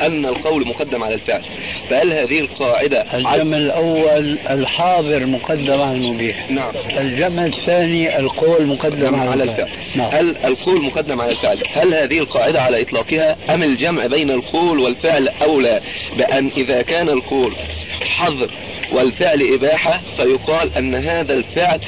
[0.02, 1.42] أن القول مقدم على الفعل.
[1.90, 6.52] فهل هذه القاعدة الجمع الأول الحاضر مقدم على المبيح.
[6.52, 6.72] نعم.
[6.98, 9.70] الجمع الثاني القول مقدم على, على الفعل.
[9.96, 10.10] نعم.
[10.12, 15.28] هل القول مقدم على الفعل؟ هل هذه القاعدة على إطلاقها أم الجمع بين القول والفعل
[15.28, 15.82] أولى
[16.18, 17.54] بأن إذا كان القول
[18.02, 18.50] حظر
[18.92, 21.80] والفعل إباحة فيقال أن هذا الفعل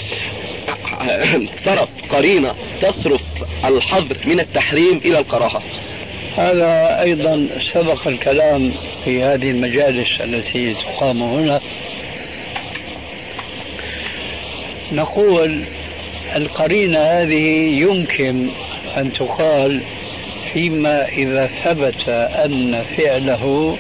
[1.66, 3.22] صرف قرينة تصرف
[3.66, 5.62] الحظر من التحريم إلى الكراهة.
[6.38, 8.74] هذا أيضا سبق الكلام
[9.06, 11.62] في هذه المجالس التي تقام هنا.
[14.92, 15.64] نقول
[16.36, 18.50] القرينة هذه يمكن
[18.98, 19.82] أن تقال
[20.54, 23.78] فيما إذا ثبت أن فعله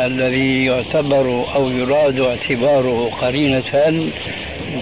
[0.00, 4.10] الذي يعتبر أو يراد اعتباره قرينة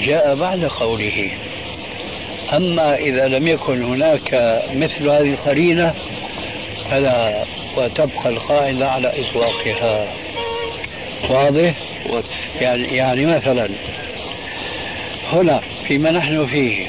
[0.01, 1.31] جاء بعد قوله
[2.53, 5.95] أما إذا لم يكن هناك مثل هذه القرينة
[6.91, 7.45] فلا
[7.77, 10.07] وتبقى القاعدة على إطلاقها
[11.31, 11.75] واضح؟
[12.61, 13.69] يعني يعني مثلا
[15.33, 16.87] هنا فيما نحن فيه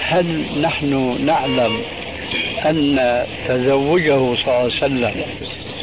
[0.00, 1.82] هل نحن نعلم
[2.64, 5.12] أن تزوجه صلى الله عليه وسلم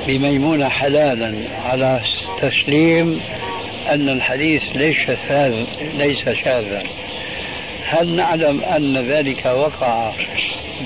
[0.08, 1.34] بميمونة حلالا
[1.66, 2.02] على
[2.42, 3.22] تسليم
[3.90, 5.66] أن الحديث ليس شاذ
[5.98, 6.84] ليس شاذا.
[7.86, 10.12] هل نعلم أن ذلك وقع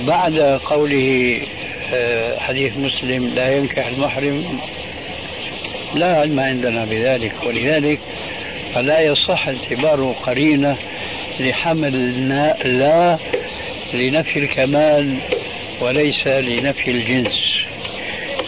[0.07, 1.39] بعد قوله
[1.93, 4.59] آه، حديث مسلم لا ينكح المحرم؟
[5.95, 7.99] لا علم عندنا بذلك ولذلك
[8.73, 10.77] فلا يصح اعتباره قرينة
[11.39, 12.27] لحمل
[12.79, 13.17] لا
[13.93, 15.17] لنفي الكمال
[15.81, 17.57] وليس لنفي الجنس.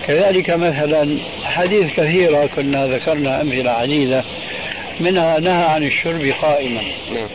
[0.07, 4.23] كذلك مثلا حديث كثيرة كنا ذكرنا أمثلة عديدة
[4.99, 6.81] منها نهى عن الشرب قائما.
[7.13, 7.27] نعم.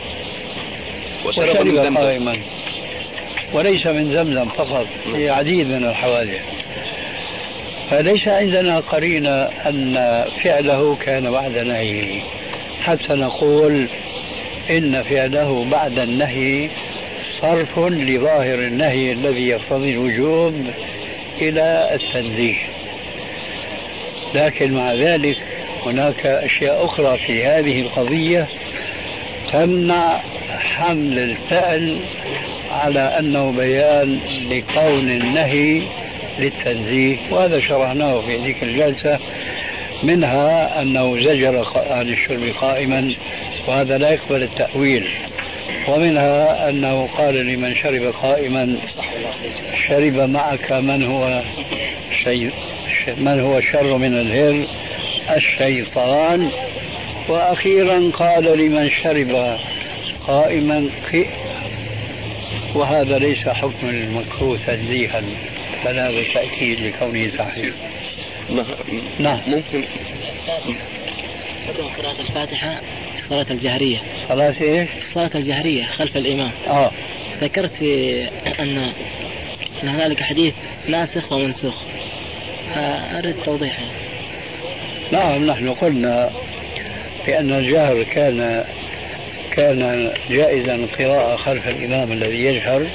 [1.25, 1.97] وشرب وشرب من زمزم.
[1.97, 2.37] قائما.
[3.53, 6.41] وليس من زمزم فقط في عديد من الحوادث.
[7.89, 12.21] فليس عندنا قرينة أن فعله كان بعد نهيه.
[12.83, 13.87] حتى نقول
[14.69, 16.69] إن فعله بعد النهي
[17.41, 20.53] صرف لظاهر النهي الذي يقتضي الوجوب
[21.41, 22.55] إلى التنزيه.
[24.35, 25.37] لكن مع ذلك
[25.85, 28.47] هناك أشياء أخرى في هذه القضية
[29.51, 31.97] تمنع حمل الفعل
[32.71, 34.19] على أنه بيان
[34.51, 35.81] لكون النهي
[36.39, 39.19] للتنزيه وهذا شرحناه في ذيك الجلسة
[40.03, 43.13] منها أنه زجر عن الشرب قائما
[43.67, 45.09] وهذا لا يقبل التأويل.
[45.87, 48.77] ومنها أنه قال لمن شرب قائما
[49.87, 51.41] شرب معك من هو
[52.23, 52.51] شيء
[53.17, 54.67] من هو شر من الهر؟
[55.37, 56.51] الشيطان.
[57.29, 59.57] وأخيرا قال لمن شرب
[60.27, 61.27] قائما قئ
[62.75, 65.21] وهذا ليس حكم المكروه تنزيها
[65.85, 67.75] بل هذا تأكيد لكونه صحيح.
[69.19, 69.39] نعم.
[69.47, 69.83] ممكن.
[71.67, 72.81] حكم قراءة الفاتحة.
[73.29, 73.97] الصلاة الجهرية.
[74.29, 76.51] صلاة إيش؟ الصلاة الجهرية خلف الإمام.
[76.67, 76.91] آه.
[77.41, 78.21] ذكرت في
[78.59, 78.77] أن
[79.83, 80.53] أن هنالك حديث
[80.87, 81.75] ناسخ ومنسوخ.
[83.17, 83.79] أريد توضيح.
[85.11, 86.29] نعم نحن قلنا
[87.27, 88.65] بأن الجهر كان
[89.51, 92.87] كان جائزا القراءة خلف الإمام الذي يجهر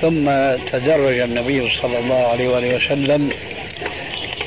[0.00, 0.30] ثم
[0.72, 3.32] تدرج النبي صلى الله عليه وآله وسلم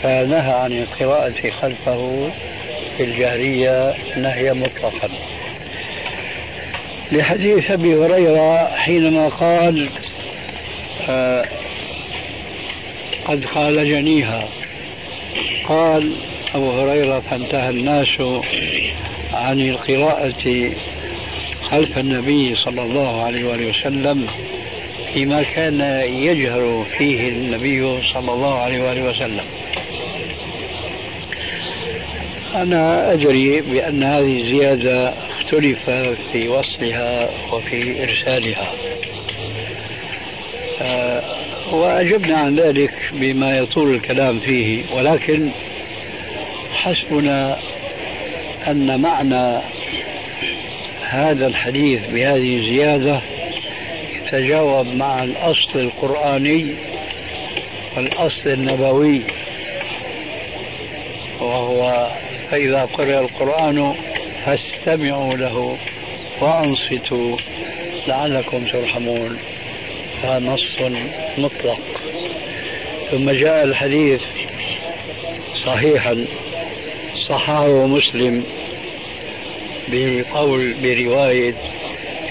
[0.04, 2.32] فنهى عن القراءة خلفه
[2.98, 5.10] في الجهرية نهيا مطلقا.
[7.12, 9.90] لحديث أبي هريرة حينما قال
[11.10, 11.46] آه
[13.26, 14.48] قد خالجنيها
[15.68, 16.14] قال
[16.56, 18.22] أبو هريرة فانتهى الناس
[19.34, 20.72] عن القراءة
[21.70, 24.28] خلف النبي صلى الله عليه وآله وسلم
[25.14, 29.46] فيما كان يجهر فيه النبي صلى الله عليه وآله وسلم.
[32.62, 35.90] أنا أدري بأن هذه الزيادة اختلف
[36.32, 38.72] في وصلها وفي إرسالها.
[40.82, 41.24] آه،
[41.72, 45.50] وأجبنا عن ذلك بما يطول الكلام فيه ولكن
[46.74, 47.58] حسبنا
[48.68, 49.62] أن معنى
[51.04, 53.22] هذا الحديث بهذه الزيادة
[54.16, 56.76] يتجاوب مع الأصل القرآني
[57.98, 59.22] والأصل النبوي
[61.40, 62.10] وهو
[62.52, 63.96] فإذا قرأ القرآن
[64.46, 65.78] فاستمعوا له
[66.42, 67.38] وأنصتوا
[68.08, 69.38] لعلكم ترحمون.
[70.24, 70.82] هذا نص
[71.38, 71.80] مطلق.
[73.12, 74.22] ثم جاء الحديث
[75.66, 76.26] صحيحا.
[77.30, 78.44] صححه مسلم
[79.88, 81.54] بقول برواية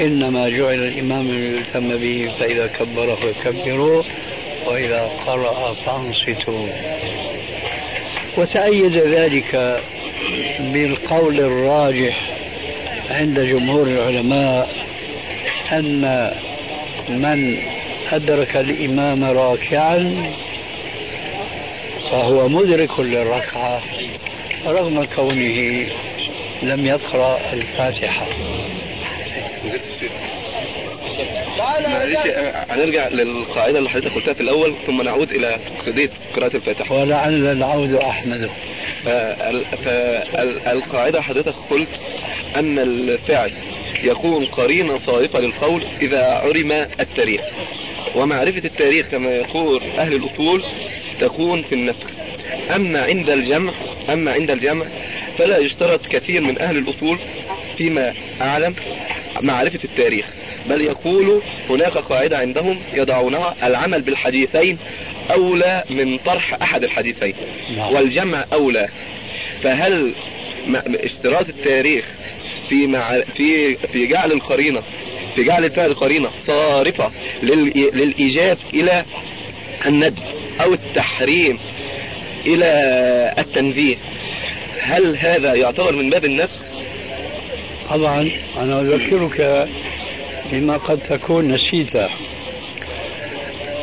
[0.01, 4.03] إنما جعل الإمام ليؤتم به فإذا كبر فكبروا
[4.67, 6.69] وإذا قرأ فأنصتوا.
[8.39, 9.81] وتأيد ذلك
[10.61, 12.31] بالقول الراجح
[13.11, 14.69] عند جمهور العلماء
[15.73, 16.31] أن
[17.09, 17.59] من
[18.13, 20.33] أدرك الإمام راكعا
[22.11, 23.83] فهو مدرك للركعة
[24.67, 25.87] رغم كونه
[26.63, 28.27] لم يقرأ الفاتحة.
[31.81, 32.17] معلش
[32.71, 36.95] هنرجع للقاعدة اللي حضرتك قلتها في الأول ثم نعود إلى قضيه قراءة الفاتحة.
[36.95, 37.93] ولعل العود
[39.05, 39.65] فال-
[40.65, 41.89] فالقاعده حضرتك قلت
[42.57, 43.53] أن الفعل
[44.05, 47.41] يكون قرينه صارفه للقول إذا علم التاريخ.
[48.15, 50.63] ومعرفة التاريخ كما يقول أهل الأصول
[51.21, 52.11] تكون في النسخ
[52.75, 53.73] أما عند الجمع
[54.13, 54.87] أما عند الجمع
[55.39, 57.19] فلا يشترط كثير من أهل الأصول
[57.79, 58.75] فيما أعلم
[59.43, 60.27] معرفة التاريخ.
[60.69, 64.79] بل يقول هناك قاعدة عندهم يضعونها العمل بالحديثين
[65.31, 67.35] أولى من طرح أحد الحديثين
[67.77, 67.93] نعم.
[67.95, 68.89] والجمع أولى
[69.63, 70.13] فهل
[70.87, 72.05] اشتراط التاريخ
[72.69, 74.83] في مع في في جعل القرينة
[75.37, 77.11] في جعل الفعل قرينة صارفة
[77.43, 79.05] للإ- للإيجاب إلى
[79.87, 80.19] الندب
[80.61, 81.59] أو التحريم
[82.47, 82.67] إلى
[83.39, 83.97] التنزيه
[84.81, 86.61] هل هذا يعتبر من باب النسخ؟
[87.91, 89.69] طبعا أنا أذكرك
[90.53, 92.09] بما قد تكون نسيته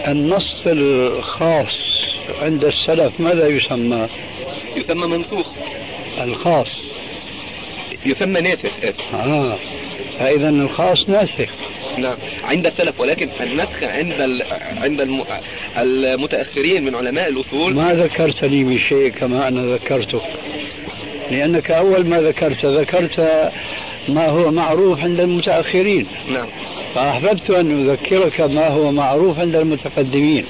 [0.07, 1.79] النص الخاص
[2.41, 4.07] عند السلف ماذا يسمى؟
[4.75, 5.47] يسمى منسوخ.
[6.23, 6.83] الخاص.
[8.05, 8.71] يسمى ناسخ.
[9.13, 9.57] آه.
[10.19, 11.49] فإذا الخاص ناسخ.
[11.97, 12.15] نعم.
[12.43, 14.43] عند السلف ولكن النسخ عند ال...
[14.77, 15.23] عند الم...
[15.77, 17.73] المتأخرين من علماء الأصول.
[17.73, 20.21] ما ذكرتني بشيء كما أنا ذكرتك
[21.31, 23.51] لأنك أول ما ذكرت ذكرت
[24.09, 26.07] ما هو معروف عند المتأخرين.
[26.31, 26.47] نعم.
[26.95, 30.45] فأحببت أن أذكرك ما هو معروف عند المتقدمين.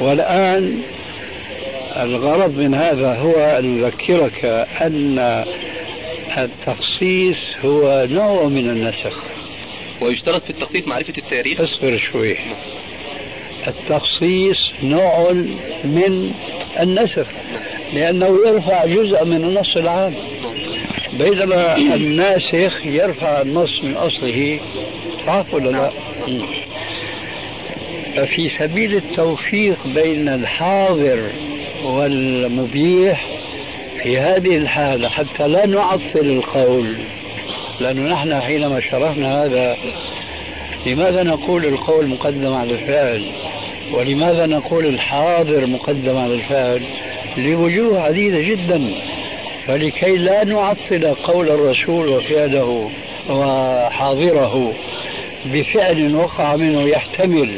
[0.00, 0.82] والآن
[1.96, 4.44] الغرض من هذا هو أن أذكرك
[4.80, 5.44] أن
[6.38, 9.22] التخصيص هو نوع من النسخ.
[10.00, 11.60] ويشترط في التخصيص معرفة التاريخ.
[11.60, 12.36] اصبر شوي.
[13.68, 15.32] التخصيص نوع
[15.84, 16.32] من
[16.80, 17.26] النسخ
[17.94, 20.14] لأنه يرفع جزء من النص العام.
[21.18, 24.60] بينما الناسخ يرفع النص من أصله.
[25.26, 25.90] صح ولا لا؟
[28.16, 31.30] ففي سبيل التوفيق بين الحاضر
[31.84, 33.26] والمبيح
[34.02, 36.96] في هذه الحالة حتى لا نعطل القول
[37.80, 39.76] لأنه نحن حينما شرحنا هذا
[40.86, 43.22] لماذا نقول القول مقدم على الفعل؟
[43.92, 46.82] ولماذا نقول الحاضر مقدم على الفعل؟
[47.36, 48.94] لوجوه عديدة جدا.
[49.70, 52.90] فلكي لا نعطل قول الرسول وفعله
[53.30, 54.72] وحاضره
[55.44, 57.50] بفعل وقع منه يحتمل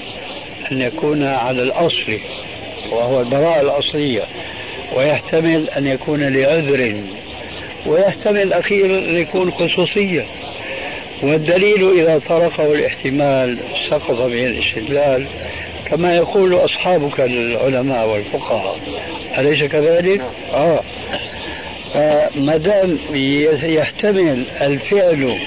[0.73, 2.19] أن يكون على الأصل
[2.91, 4.23] وهو البراءة الأصلية
[4.97, 7.03] ويحتمل أن يكون لعذر
[7.87, 10.25] ويحتمل أخيرا أن يكون خصوصية.
[11.23, 13.59] والدليل إذا طرقه الاحتمال
[13.91, 15.27] سقط به الاستدلال
[15.87, 18.79] كما يقول أصحابك العلماء والفقهاء.
[19.39, 20.81] أليس كذلك؟ آه.
[21.95, 22.99] فما دام
[23.65, 25.39] يحتمل الفعل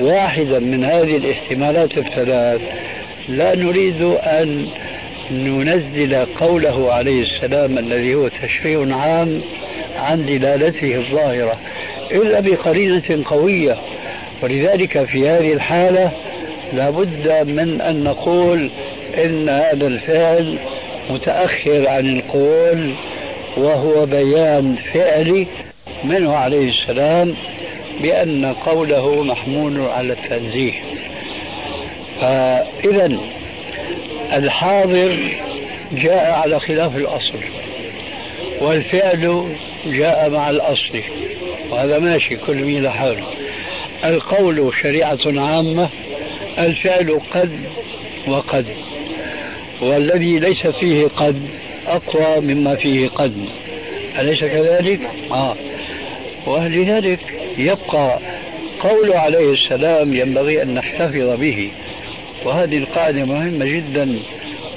[0.00, 2.60] واحدا من هذه الاحتمالات الثلاث
[3.28, 4.66] لا نريد أن
[5.30, 9.40] ننزل قوله عليه السلام الذي هو تشريع عام
[9.98, 11.58] عن دلالته الظاهرة
[12.10, 13.76] إلا بقرينة قوية.
[14.42, 16.12] ولذلك في هذه الحالة
[16.72, 18.70] لابد من أن نقول
[19.24, 20.58] إن هذا الفعل
[21.10, 22.94] متأخر عن القول
[23.56, 25.46] وهو بيان فعلي
[26.04, 27.34] منه عليه السلام
[28.02, 30.72] بأن قوله محمول على التنزيه.
[32.20, 33.18] فإذا
[34.32, 35.18] الحاضر
[35.92, 37.38] جاء على خلاف الأصل
[38.60, 39.54] والفعل
[39.86, 41.00] جاء مع الأصل
[41.70, 43.26] وهذا ماشي كل مين لحاله.
[44.04, 45.88] القول شريعة عامة
[46.58, 47.50] الفعل قد
[48.28, 48.66] وقد
[49.82, 51.42] والذي ليس فيه قد
[51.86, 53.34] أقوى مما فيه قد.
[54.18, 55.56] أليس كذلك؟ آه.
[56.48, 57.20] ولذلك
[57.58, 58.18] يبقى
[58.80, 61.70] قول عليه السلام ينبغي أن نحتفظ به.
[62.44, 64.18] وهذه القاعدة مهمة جدا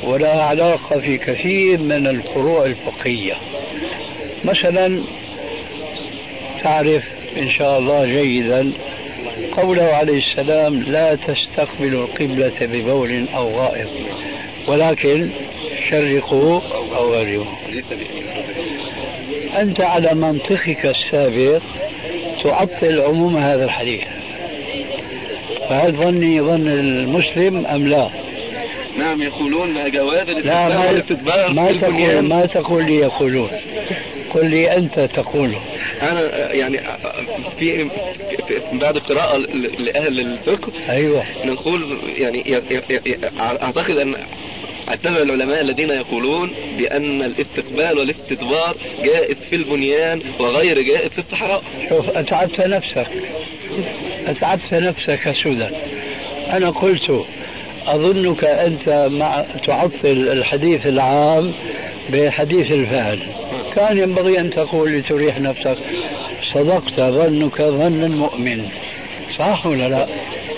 [0.03, 3.33] ولها علاقة في كثير من الفروع الفقهية.
[4.45, 5.01] مثلا
[6.63, 7.03] تعرف
[7.37, 8.71] إن شاء الله جيدا
[9.57, 13.89] قوله عليه السلام لا تستقبلوا القبلة ببول أو غائط
[14.67, 15.29] ولكن
[15.89, 16.61] شرقوا
[16.95, 17.45] أو غربوا.
[19.57, 21.61] أنت على منطقك السابق
[22.43, 24.03] تعطل عموم هذا الحديث.
[25.69, 28.09] فهل ظني ظن المسلم أم لا؟
[28.97, 31.03] نعم يقولون جواز لا ما,
[31.49, 33.49] ما تقول ما تقول لي يقولون.
[34.33, 35.61] قل لي أنت تقوله
[36.01, 36.79] أنا يعني
[37.59, 37.89] في
[38.73, 39.37] بعد قراءة
[39.79, 41.23] لأهل الفقه أيوه.
[41.45, 42.61] نقول يعني
[43.39, 44.15] أعتقد أن
[44.89, 51.63] أتبع العلماء الذين يقولون بأن الاستقبال والاستدبار جائز في البنيان وغير جائز في الصحراء.
[51.89, 53.07] شوف أتعبت نفسك.
[54.27, 55.67] أتعبت نفسك سدى
[56.53, 57.25] أنا قلت
[57.87, 61.53] أظنك أنت مع تعطل الحديث العام
[62.09, 63.19] بحديث الفعل.
[63.75, 65.77] كان ينبغي أن تقول لتريح نفسك
[66.53, 68.69] صدقت ظنك ظن المؤمن
[69.37, 70.07] صح ولا لا؟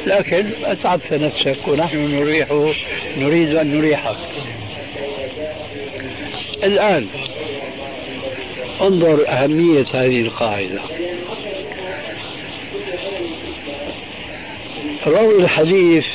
[0.06, 2.48] لكن أتعبت نفسك ونحن نريح
[3.18, 4.16] نريد أن نريحك.
[6.64, 7.08] الآن
[8.82, 10.82] انظر أهمية هذه القاعدة.
[15.08, 16.06] روي الحديث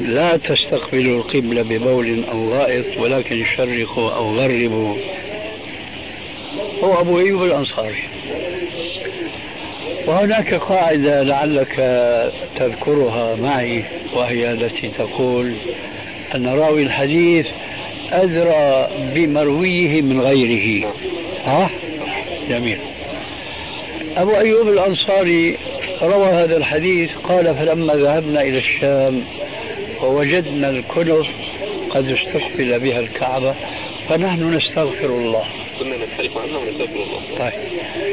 [0.00, 4.96] لا تستقبلوا القبلة ببول أو غائط ولكن شرقوا أو غربوا.
[6.82, 8.02] هو أبو أيوب الأنصاري.
[10.06, 11.74] وهناك قاعدة لعلك
[12.56, 13.84] تذكرها معي
[14.14, 15.54] وهي التي تقول
[16.34, 17.46] أن راوي الحديث
[18.12, 20.92] أدرى بمرويه من غيره.
[21.44, 21.70] ها؟
[22.48, 22.78] جميل.
[24.16, 25.56] أبو أيوب الأنصاري
[26.02, 29.22] روى هذا الحديث قال فلما ذهبنا إلى الشام
[30.02, 31.26] ووجدنا الكنف
[31.90, 33.54] قد استقبل بها الكعبة
[34.08, 35.44] فنحن نستغفر الله.
[35.78, 37.20] كنا نختلف عنها ونستغفر الله.
[37.38, 37.52] طيب.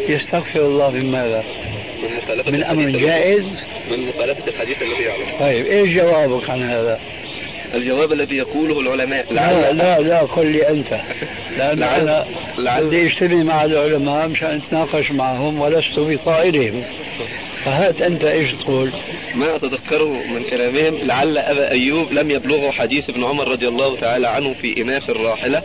[0.10, 1.44] يستغفر الله من ماذا؟
[2.04, 3.44] من مخالفة من أمر جائز؟
[3.92, 7.00] من مخالفة الحديث الذي يعلم طيب إيش جوابك عن هذا؟
[7.74, 11.00] الجواب الذي يقوله العلماء لا لا لا قل لي أنت.
[11.58, 12.26] لأن أنا
[12.58, 16.84] بدي أجتمع مع العلماء مشان أتناقش معهم ولست بطائرهم.
[17.66, 18.92] فهات أنت إيش تقول؟
[19.36, 20.98] ما أتذكره من كلامهم.
[21.08, 25.62] لعل أبا أيوب لم يبلغه حديث ابن عمر رضي الله تعالى عنه في إناث الراحلة.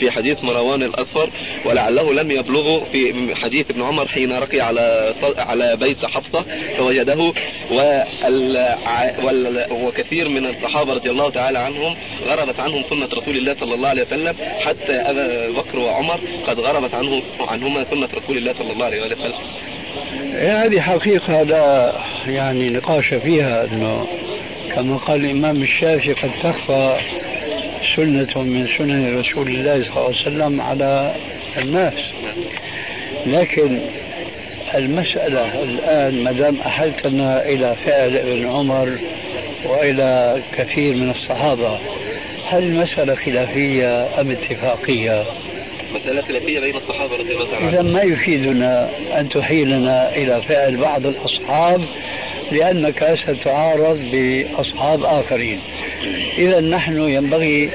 [0.00, 1.30] في حديث مروان الأصفر
[1.64, 6.44] ولعله لم يبلغه في حديث ابن عمر حين رقي على على بيت حفصة
[6.78, 7.32] فوجده
[9.70, 11.96] وكثير من الصحابة رضي الله تعالى عنهم
[12.26, 16.94] غربت عنهم سنة رسول الله صلى الله عليه وسلم حتى أبا بكر وعمر قد غربت
[16.94, 19.34] عنهم عنهما سنة رسول الله صلى الله عليه وسلم.
[20.34, 21.92] هذه حقيقة لا
[22.26, 24.06] يعني نقاش فيها أنه
[24.74, 26.96] كما قال الإمام الشافعي قد تخفى
[27.96, 31.14] سنة من سنن رسول الله صلى الله عليه وسلم على
[31.58, 31.94] الناس
[33.26, 33.80] لكن
[34.74, 38.98] المسألة الآن ما دام أحلتنا إلى فعل ابن عمر
[39.64, 41.78] وإلى كثير من الصحابة
[42.48, 45.24] هل المسألة خلافية أم اتفاقية؟
[45.94, 51.06] مسألة خلافية بين الصحابة رضي الله عنهم إذا ما يفيدنا أن تحيلنا إلى فعل بعض
[51.06, 51.80] الأصحاب
[52.52, 55.60] لأنك ستعارض بأصحاب آخرين.
[56.38, 57.70] إذا نحن ينبغي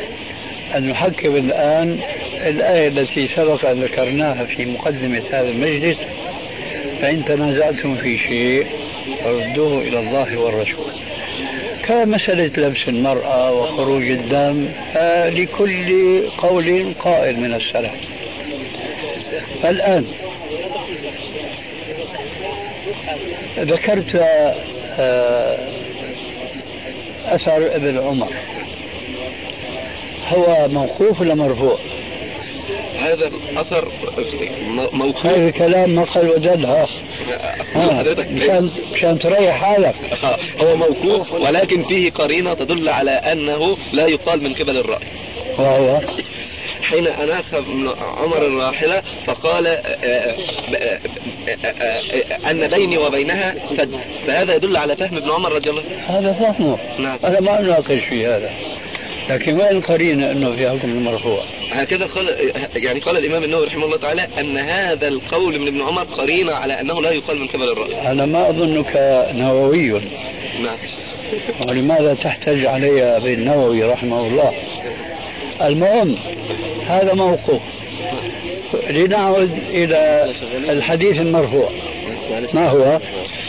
[0.76, 2.00] أن نحكم الآن
[2.46, 5.98] الآية التي سبق أن ذكرناها في مقدمة هذا المجلس.
[7.02, 8.66] فإن تنازعتم في شيء
[9.24, 10.92] فردوه إلى الله والرسول.
[11.84, 14.68] كمسألة لبس المرأة وخروج الدم
[15.42, 17.92] لكل قول قائل من السلف.
[19.66, 20.06] الآن
[23.60, 24.16] ذكرت
[25.00, 25.58] آه،
[27.26, 28.30] أثر ابن عمر.
[30.28, 31.78] هو موقوف ولا مرفوع؟
[33.00, 33.92] هذا الأثر
[34.94, 35.26] موقوف.
[35.26, 36.88] هذا الكلام نقل ودل ها
[38.32, 39.96] مشان مشان تريح حالك.
[40.62, 45.08] هو موقوف ولكن فيه قرينة تدل على أنه لا يقال من قبل الرأي.
[45.58, 46.02] وهو
[46.90, 47.46] حين أناخ
[48.18, 49.80] عمر الراحلة فقال آه،
[50.76, 51.00] آه،
[51.66, 56.20] آه، أن بيني وبينها سد فهذا يدل على فهم ابن عمر رضي الله عنه.
[56.20, 57.18] هذا فهمه نعم.
[57.24, 58.52] أنا ما أناقش في هذا.
[59.30, 61.44] لكن وين القرينة أنه في حكم المرفوع.
[61.72, 66.04] هكذا قال يعني قال الإمام النووي رحمه الله تعالى أن هذا القول من ابن عمر
[66.04, 68.92] قرينة على أنه لا يقال من قبل الرأي أنا ما أظنك
[69.34, 69.92] نووي.
[70.64, 70.78] نعم.
[71.68, 74.54] ولماذا تحتج علي بالنووي رحمه الله؟
[75.62, 76.18] المهم
[76.88, 77.62] هذا موقوف.
[78.90, 80.34] لنعود إلى
[80.70, 81.70] الحديث المرفوع.
[82.54, 83.00] ما هو؟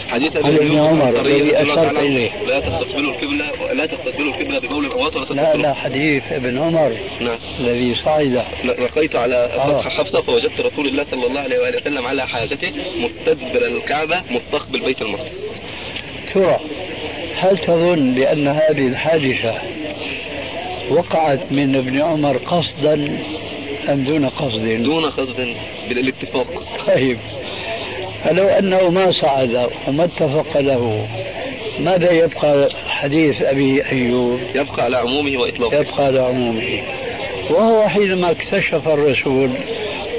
[0.09, 2.31] حديث ابن عمر الذي أشرت إليه.
[2.47, 7.37] لا تستقبلوا القبلة لا تستقبلوا القبلة بقول ولا لا لا حديث ابن عمر نعم.
[7.59, 9.81] الذي صعد لقيت على آه.
[9.81, 14.79] سطح حفصة فوجدت رسول الله صلى الله عليه وآله وسلم على حاجته مستدبر الكعبة مستقبل
[14.79, 15.31] بيت المقدس.
[16.33, 16.59] ترى
[17.35, 19.55] هل تظن بأن هذه الحادثة
[20.91, 23.17] وقعت من ابن عمر قصدا
[23.89, 25.55] أم دون قصد؟ دون قصد
[25.89, 26.47] بالاتفاق.
[26.87, 27.17] طيب.
[28.23, 31.07] فلو أنه ما صعد وما اتفق له
[31.79, 35.79] ماذا يبقى حديث أبي أيوب؟ يبقى على عمومه وإطلاقه.
[35.79, 36.81] يبقى على عمومه.
[37.49, 39.49] وهو حينما اكتشف الرسول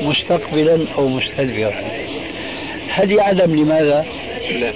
[0.02, 1.84] مستقبلا أو مستدبرا.
[2.88, 4.06] هل يعلم لماذا؟
[4.50, 4.72] لا.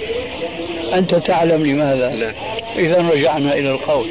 [0.97, 2.33] أنت تعلم لماذا؟ لا.
[2.77, 4.07] إذا رجعنا إلى القول.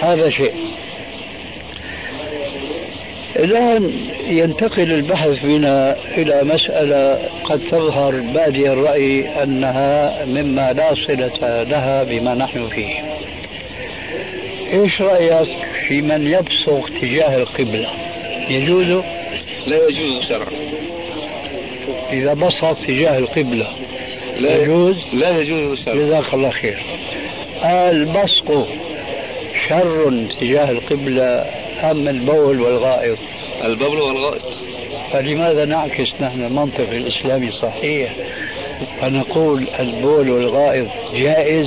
[0.00, 0.52] هذا شيء.
[3.36, 3.92] الآن
[4.28, 12.34] ينتقل البحث بنا إلى مسألة قد تظهر بادي الرأي أنها مما لا صلة لها بما
[12.34, 12.94] نحن فيه.
[14.72, 15.48] إيش رأيك
[15.88, 17.88] في من يبصق تجاه القبلة؟
[18.48, 19.02] يجوز؟
[19.66, 20.52] لا يجوز شرعا.
[22.12, 23.68] إذا بصق تجاه القبلة
[24.38, 25.96] لا يجوز؟ لا يجوز شرعا.
[25.96, 26.82] جزاك الله خير.
[27.64, 28.68] البصق
[29.68, 31.44] شر تجاه القبلة
[31.90, 33.18] أم البول والغائط؟
[33.64, 34.42] البول والغائط.
[35.12, 38.12] فلماذا نعكس نحن المنطق الإسلامي صحيح
[39.00, 41.66] فنقول البول والغائط جائز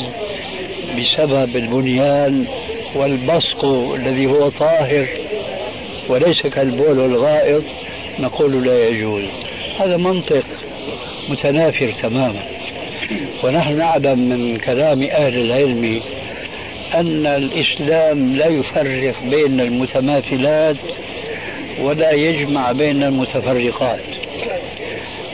[0.98, 2.46] بسبب البنيان
[2.96, 3.66] والبصق
[3.96, 5.08] الذي هو طاهر
[6.10, 7.64] وليس كالبول والغائط؟
[8.20, 9.24] نقول لا يجوز.
[9.80, 10.44] هذا منطق
[11.30, 12.44] متنافر تماما.
[13.44, 16.02] ونحن نعلم من كلام أهل العلم
[16.94, 20.76] أن الإسلام لا يفرق بين المتماثلات
[21.82, 24.04] ولا يجمع بين المتفرقات.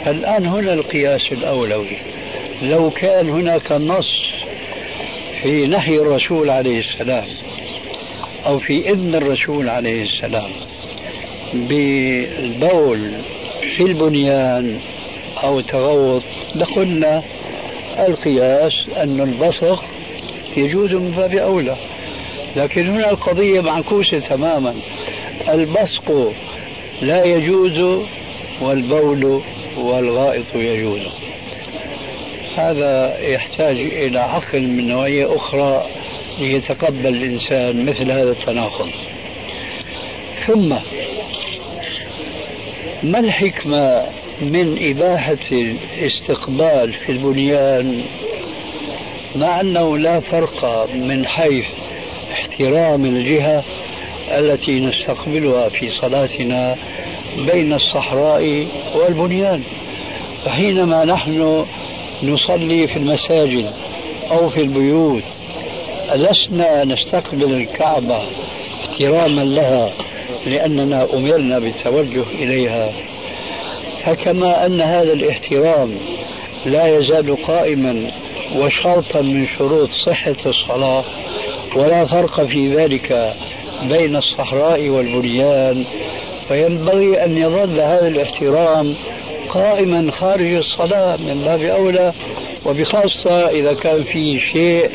[0.07, 1.97] الآن هنا القياس الأولوي.
[2.61, 4.17] لو كان هناك نص
[5.41, 7.27] في نهي الرسول عليه السلام
[8.45, 10.51] أو في إذن الرسول عليه السلام
[11.53, 13.11] بالبول
[13.77, 14.79] في البنيان
[15.43, 16.23] أو تغوط
[16.55, 17.23] لقلنا
[17.99, 19.85] القياس أن البصق
[20.57, 21.75] يجوز من باب أولى.
[22.55, 24.75] لكن هنا القضية معكوسة تماما.
[25.49, 26.33] البصق
[27.01, 28.05] لا يجوز
[28.61, 29.41] والبول
[29.77, 31.01] والغائط يجوز.
[32.57, 35.85] هذا يحتاج إلى عقل من نوعية أخرى
[36.39, 38.89] ليتقبل الإنسان مثل هذا التناقض.
[40.47, 40.75] ثم
[43.03, 44.05] ما الحكمة
[44.41, 48.01] من إباحة الاستقبال في البنيان
[49.35, 51.65] مع أنه لا فرق من حيث
[52.31, 53.63] احترام الجهة
[54.31, 56.75] التي نستقبلها في صلاتنا
[57.37, 59.63] بين الصحراء والبنيان.
[60.45, 61.65] فحينما نحن
[62.23, 63.71] نصلي في المساجد
[64.31, 65.23] أو في البيوت
[66.15, 68.21] لسنا نستقبل الكعبة
[68.83, 69.91] احتراما لها
[70.45, 72.91] لأننا أمرنا بالتوجه إليها.
[74.05, 75.95] فكما أن هذا الاحترام
[76.65, 78.11] لا يزال قائما
[78.55, 81.03] وشرطا من شروط صحة الصلاة
[81.75, 83.35] ولا فرق في ذلك
[83.83, 85.85] بين الصحراء والبنيان.
[86.47, 88.95] فينبغي أن يظل هذا الاحترام
[89.49, 92.13] قائما خارج الصلاة من باب أولى
[92.65, 94.89] وبخاصة إذا كان في شيء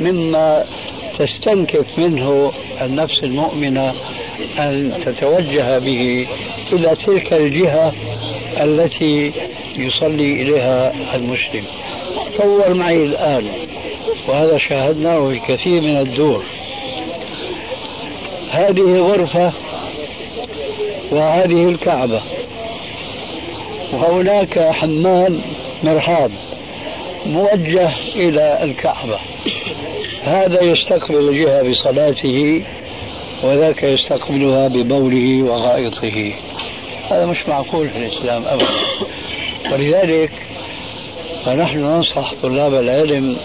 [0.00, 0.64] مما
[1.18, 2.52] تستنكف منه
[2.82, 3.94] النفس المؤمنة
[4.58, 6.26] أن تتوجه به
[6.72, 7.92] إلى تلك الجهة
[8.60, 9.32] التي
[9.76, 11.64] يصلي إليها المسلم.
[12.34, 13.48] تصور معي الآن.
[14.28, 16.44] وهذا شاهدناه في كثير من الدور.
[18.50, 19.52] هذه غرفة
[21.10, 22.22] وهذه الكعبة.
[23.92, 25.40] وهناك حمام
[25.84, 26.30] مرحاض
[27.26, 29.18] موجه إلى الكعبة.
[30.22, 32.62] هذا يستقبل الجهة بصلاته
[33.44, 36.32] وذاك يستقبلها ببوله وغائطه.
[37.10, 38.66] هذا مش معقول في الإسلام أبدا.
[39.72, 40.30] ولذلك
[41.44, 43.36] فنحن ننصح طلاب العلم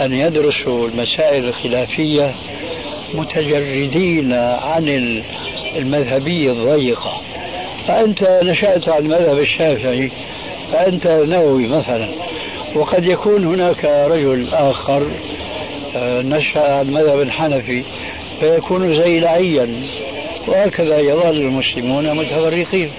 [0.00, 2.34] أن يدرسوا المسائل الخلافية
[3.14, 5.22] متجردين عن
[5.76, 7.20] المذهبية الضيقة.
[7.88, 10.10] فأنت نشأت على المذهب الشافعي
[10.72, 12.08] فأنت نووي مثلا
[12.74, 15.10] وقد يكون هناك رجل آخر
[15.96, 17.82] آه، نشأ على المذهب الحنفي
[18.40, 19.82] فيكون زيلعيا
[20.48, 22.90] وهكذا يظل المسلمون متفرقين.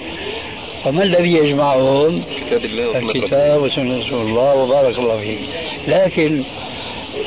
[0.84, 5.38] فما الذي يجمعهم؟ كتاب الله الكتاب وسنة رسول الله وبارك الله فيه
[5.88, 6.43] لكن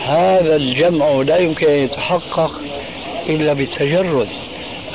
[0.05, 2.61] هذا الجمع لا يمكن أن يتحقق
[3.29, 4.29] إلا بالتجرد.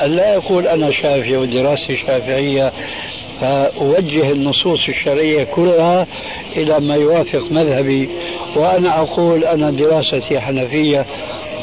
[0.05, 2.71] لا يقول أنا شافعي ودراستي شافعية
[3.41, 6.07] فأوجه النصوص الشرعية كلها
[6.55, 8.09] إلى ما يوافق مذهبي
[8.55, 11.05] وأنا أقول أنا دراستي حنفية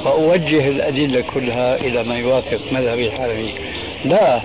[0.04, 3.52] وأوجه الأدلة كلها إلى ما يوافق مذهبي الحنفي.
[4.04, 4.40] لا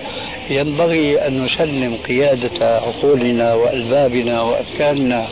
[0.50, 5.28] ينبغي أن نسلم قيادة عقولنا وألبابنا وأفكارنا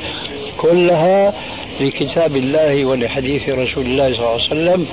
[0.58, 1.34] كلها
[1.80, 4.86] لكتاب الله ولحديث رسول الله صلى الله عليه وسلم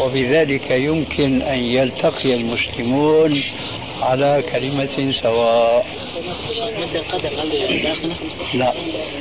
[0.00, 3.42] وبذلك يمكن أن يلتقي المسلمون
[4.02, 5.86] على كلمة سواء؟
[8.54, 8.72] لا.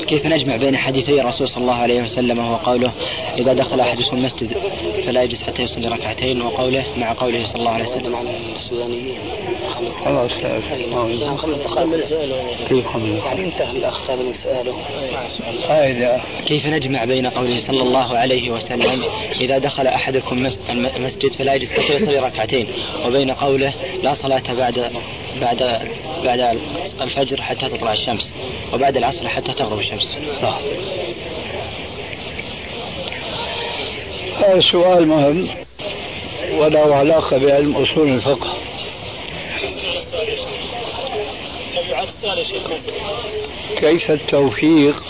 [0.07, 2.91] كيف نجمع بين حديثي الرسول صلى الله عليه وسلم وهو قوله
[3.37, 4.57] إذا دخل أحدكم المسجد
[5.05, 8.15] فلا يجلس حتى يصلي ركعتين وقوله مع قوله صلى الله عليه وسلم.
[8.15, 9.17] على السودانيين.
[10.05, 10.31] خلاص
[11.37, 12.07] خمس دقائق.
[12.69, 14.73] كيف خمس يعني انتهى الأخ هذا من سؤاله.
[15.67, 19.03] قاعدة كيف نجمع بين قوله صلى الله عليه وسلم
[19.41, 22.67] إذا دخل أحدكم مس- الم- المسجد فلا يجلس حتى يصلي ركعتين
[23.05, 23.73] وبين قوله
[24.03, 24.91] لا صلاة بعد
[25.41, 25.79] بعد
[26.23, 26.59] بعد
[27.01, 28.31] الفجر حتى تطلع الشمس
[28.73, 30.07] وبعد العصر حتى تغرب الشمس.
[30.41, 30.59] صح
[34.37, 35.47] هذا سؤال مهم
[36.57, 38.53] وله علاقة بعلم أصول الفقه.
[43.77, 45.03] كيف التوفيق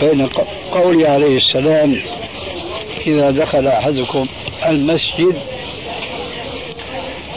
[0.00, 0.26] بين
[0.72, 2.02] قوله عليه السلام
[3.06, 4.26] إذا دخل أحدكم
[4.66, 5.42] المسجد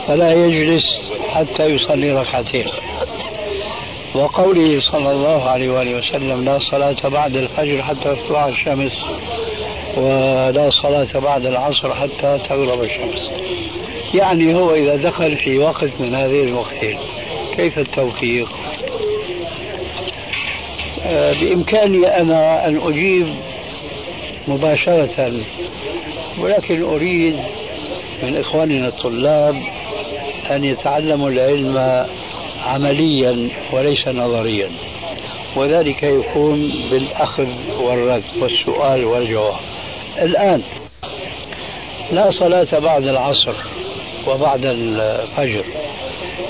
[0.07, 0.92] فلا يجلس
[1.33, 2.65] حتى يصلي ركعتين.
[4.15, 8.91] وقوله صلى الله عليه وآله وسلم لا صلاة بعد الفجر حتى تطلع الشمس
[9.97, 13.29] ولا صلاة بعد العصر حتى تغرب الشمس.
[14.13, 16.97] يعني هو إذا دخل في وقت من هذين الوقتين
[17.55, 18.49] كيف التوفيق؟
[21.05, 23.27] آه، بإمكاني أنا أن أجيب
[24.47, 25.43] مباشرة
[26.39, 27.35] ولكن أريد
[28.23, 29.61] من إخواننا الطلاب
[30.51, 32.07] أن يتعلموا العلم
[32.65, 34.69] عمليا وليس نظريا.
[35.55, 37.47] وذلك يكون بالأخذ
[37.81, 39.59] والرد والسؤال والجواب.
[40.21, 40.61] الآن
[42.11, 43.55] لا صلاة بعد العصر
[44.27, 45.63] وبعد الفجر.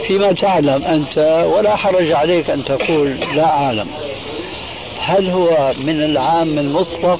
[0.07, 3.87] فيما تعلم أنت ولا حرج عليك أن تقول لا أعلم.
[4.99, 7.19] هل هو من العام المطلق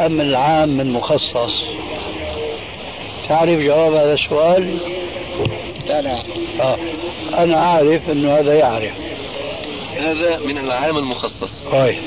[0.00, 1.64] أم العام المخصص؟
[3.28, 4.80] تعرف جواب هذا السؤال؟
[5.90, 6.22] لا
[6.60, 6.76] آه.
[7.38, 8.92] أنا أعرف أنه هذا يعرف.
[9.96, 11.50] هذا من العام المخصص.
[11.72, 11.98] طيب.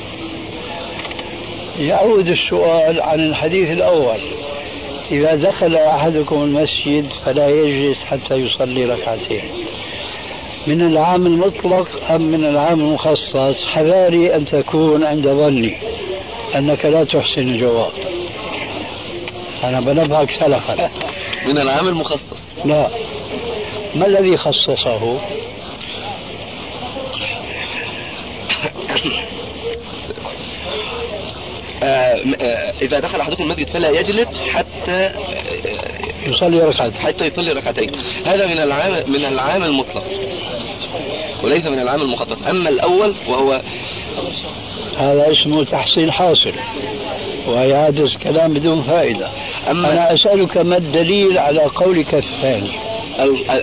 [1.77, 4.19] يعود السؤال عن الحديث الأول.
[5.11, 9.43] إذا دخل أحدكم المسجد فلا يجلس حتى يصلي ركعتين.
[10.67, 15.77] من العام المطلق أم من العام المخصص؟ حذاري أن تكون عند ظني
[16.55, 17.91] أنك لا تحسن الجواب
[19.63, 20.75] أنا بنبهك سلخا
[21.47, 22.37] من العام المخصص.
[22.65, 22.89] لا.
[23.95, 25.19] ما الذي خصصه؟
[31.83, 35.11] آه آه إذا دخل أحدكم المسجد فلا يجلس حتى
[36.27, 37.01] يصلي ركعتين.
[37.01, 37.91] حتى يصلي ركعتين.
[38.25, 40.03] هذا من العام من العام المطلق.
[41.43, 43.61] وليس من العام المخصص أما الأول وهو
[44.97, 46.53] هذا اسمه تحصيل حاصل.
[47.47, 49.29] وإعادة كلام بدون فائدة.
[49.69, 52.92] أما أنا أسألك ما الدليل على قولك الثاني؟ ال- ال-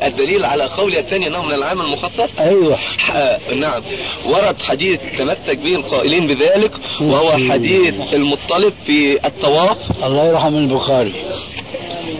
[0.06, 2.76] الدليل على قولي الثاني أنه من العام المخصص؟ أيوة.
[2.76, 3.82] ح- نعم.
[4.26, 11.14] ورد حديث تمسك به القائلين بذلك وهو حديث المطلب في الطواف الله يرحم البخاري.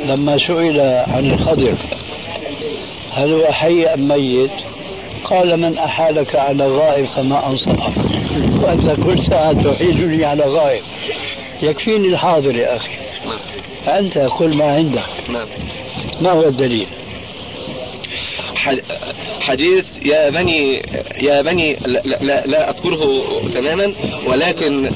[0.05, 1.75] لما سئل عن الخضر
[3.13, 4.51] هل هو حي أم ميت؟
[5.25, 7.93] قال من أحالك على غائب فما أنصحك.
[8.63, 10.83] وأنت كل ساعة تحيلني على غائب.
[11.63, 12.89] يكفيني الحاضر يا أخي.
[13.87, 15.03] فأنت قل ما عندك.
[15.29, 15.47] نعم.
[16.21, 16.87] ما هو الدليل؟
[19.41, 20.83] حديث يا بني
[21.23, 23.01] يا بني لا, لا, لا أذكره
[23.55, 23.95] تماما
[24.27, 24.91] ولكن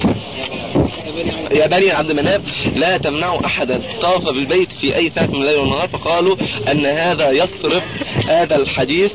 [1.50, 2.40] يا بني عبد مناف
[2.76, 3.82] لا تمنعوا أحدا.
[4.02, 6.36] طاف بالبيت في أي ساعة من الليل والنهار فقالوا
[6.70, 7.82] أن هذا يصرف
[8.28, 9.12] هذا الحديث.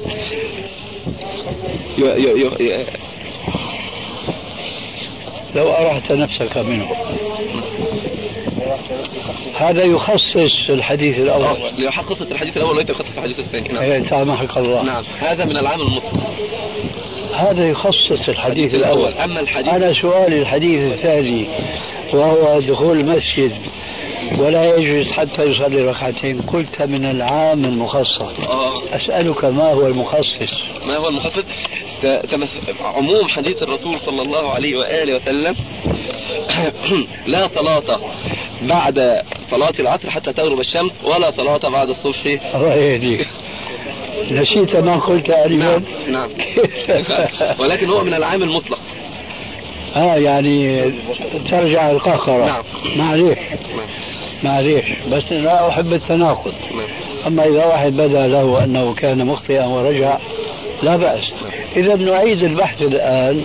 [5.55, 6.89] لو أرحت نفسك منه.
[9.59, 13.83] هذا يخصص الحديث آه، ليحقق الحديث الأول وليس يخصص الحديث الثاني؟ نعم.
[13.83, 14.83] إيه، سامحك الله.
[14.83, 15.03] نعم.
[15.19, 16.33] هذا من العام المطلق
[17.33, 19.13] هذا يخصص الحديث الأول.
[19.13, 21.47] أما الحديث أنا سؤالي الحديث الثاني
[22.13, 23.51] وهو دخول المسجد
[24.37, 26.41] ولا يجلس حتى يصلي ركعتين.
[26.41, 28.39] قلت من العام المخصص.
[28.49, 28.81] آه.
[28.95, 30.53] أسألك ما هو المخصص؟
[30.85, 31.43] ما هو المخصص؟
[32.01, 35.55] تمس- عموم حديث الرسول صلى الله عليه وآله وسلم
[37.27, 37.99] لا صلاة
[38.61, 39.21] بعد
[39.51, 42.25] صلاة العصر حتى تغرب الشمس ولا صلاة بعد الصبح.
[42.55, 43.27] الله يهديك.
[44.31, 46.29] نسيت ما قلت نعم نعم.
[47.59, 48.79] ولكن هو من العام المطلق.
[49.95, 50.83] آه يعني
[51.49, 52.63] ترجع القهقرة نعم.
[52.95, 53.87] معليش نعم.
[54.43, 56.53] معليش بس لا أحب التناقض.
[56.71, 56.87] نعم.
[57.27, 60.17] أما إذا واحد بدا له أنه كان مخطئا ورجع
[60.83, 61.23] لا بأس.
[61.75, 63.43] إذا نعيد البحث الآن.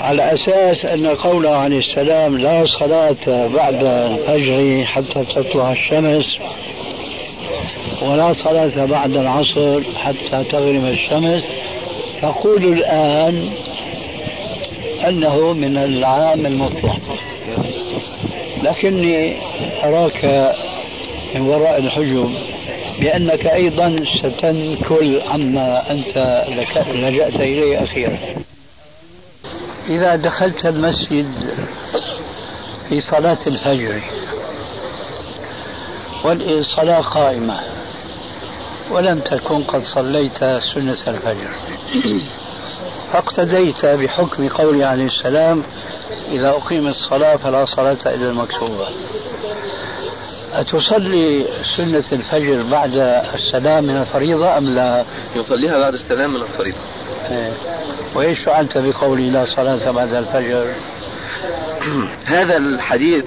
[0.00, 6.24] على أساس أن قوله عليه السلام لا صلاة بعد الفجر حتى تطلع الشمس
[8.02, 11.44] ولا صلاة بعد العصر حتى تغرب الشمس.
[12.22, 13.50] تقول الآن
[15.08, 17.00] أنه من العام المطلق.
[18.62, 19.36] لكني
[19.84, 20.54] أراك
[21.34, 22.30] من وراء الحجب
[23.00, 26.44] بأنك أيضا ستنكل عما أنت
[26.94, 28.18] لجأت إليه أخيرا.
[29.88, 31.26] إذا دخلت المسجد
[32.88, 34.00] في صلاة الفجر
[36.24, 37.60] والصلاة قائمة
[38.90, 40.38] ولم تكن قد صليت
[40.74, 41.50] سنة الفجر
[43.12, 45.62] فاقتديت بحكم قوله عليه السلام
[46.28, 48.88] إذا أقيمت الصلاة فلا صلاة إلا المكتوبة
[50.52, 51.46] أتصلي
[51.76, 52.94] سنة الفجر بعد
[53.34, 55.04] السلام من الفريضة أم لا؟
[55.36, 56.78] يصليها بعد السلام من الفريضة.
[58.14, 60.66] وإيش فعلت بقولي لا صلاة بعد الفجر؟
[62.36, 63.24] هذا الحديث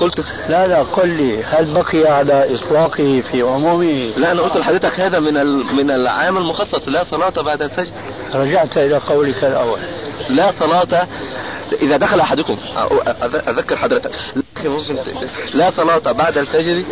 [0.00, 5.00] قلت لا لا قل لي هل بقي على إطلاقه في عمومه؟ لا أنا قلت لحضرتك
[5.00, 5.34] هذا من
[5.76, 7.92] من العام المخصص لا صلاة بعد الفجر
[8.34, 9.80] رجعت إلى قولك الأول
[10.28, 11.06] لا صلاة
[11.74, 12.58] إذا دخل أحدكم.
[13.48, 14.10] أذكر حضرتك.
[15.54, 16.84] لا صلاة بعد الفجر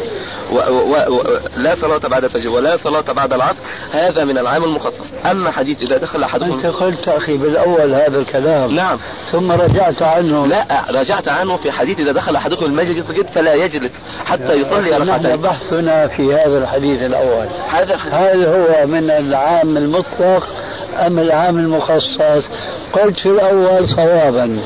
[0.53, 0.55] و...
[0.55, 1.17] و...
[1.17, 1.39] و...
[1.57, 3.59] لا صلاة بعد الفجر ولا صلاة بعد العصر
[3.93, 5.05] هذا من العام المخصص.
[5.31, 8.75] أما حديث إذا دخل أنت أحدكم قلت أخي بالأول هذا الكلام.
[8.75, 8.99] نعم.
[9.33, 10.47] ثم رجعت عنه.
[10.47, 13.93] لا رجعت عنه في حديث إذا دخل أحدكم المسجد فلا يجلس
[14.25, 15.37] حتى يصلي نحن ركعتين.
[15.37, 17.47] بحثنا في هذا الحديث الأول.
[17.69, 18.15] هذا الحديث.
[18.15, 20.49] هل هو من العام المطلق
[20.95, 22.51] أم العام المخصص؟
[22.93, 24.61] قلت في الأول صوابا.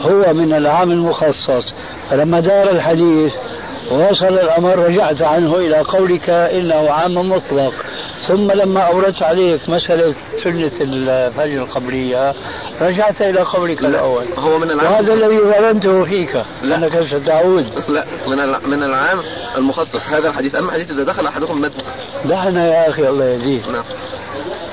[0.00, 1.74] هو من العام المخصص.
[2.10, 3.32] فلما دار الحديث
[3.92, 7.72] ووصل الأمر رجعت عنه إلى قولك إنه عام مطلق.
[8.28, 10.14] ثم لما أوردت عليك مسألة
[10.44, 12.34] سنة الفجر القبلية
[12.80, 14.24] رجعت إلى قولك الأول.
[14.38, 16.42] هو من العام وهذا الذي ظننته فيك.
[16.62, 16.76] لا.
[16.76, 19.18] أنك ستعود لا من من العام
[19.56, 20.00] المخصص.
[20.12, 21.82] هذا الحديث أما حديث إذا دخل أحدكم المسجد
[22.24, 23.68] دعنا يا أخي الله يهديك.
[23.68, 23.84] نعم.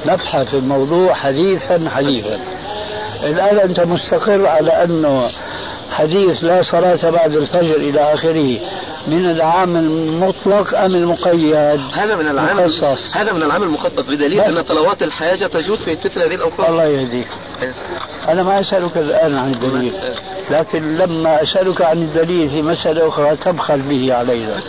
[0.06, 2.40] نبحث في الموضوع حديثا حديثا.
[3.24, 5.30] الآن أنت مستقر على أنه
[5.92, 8.60] حديث لا صلاة بعد الفجر إلى آخره
[9.08, 13.16] من العام المطلق أم المقيد؟ هذا من العام مخصص.
[13.16, 14.40] هذا من العام المخصص بدليل.
[14.40, 17.28] أن صلوات الحاجة تجوز في مثل هذه الأوقات الله يهديك.
[18.30, 19.94] أنا ما أسألك الآن عن الدليل
[20.52, 24.60] لكن لما أسألك عن الدليل في مسألة أخرى تبخل به علينا.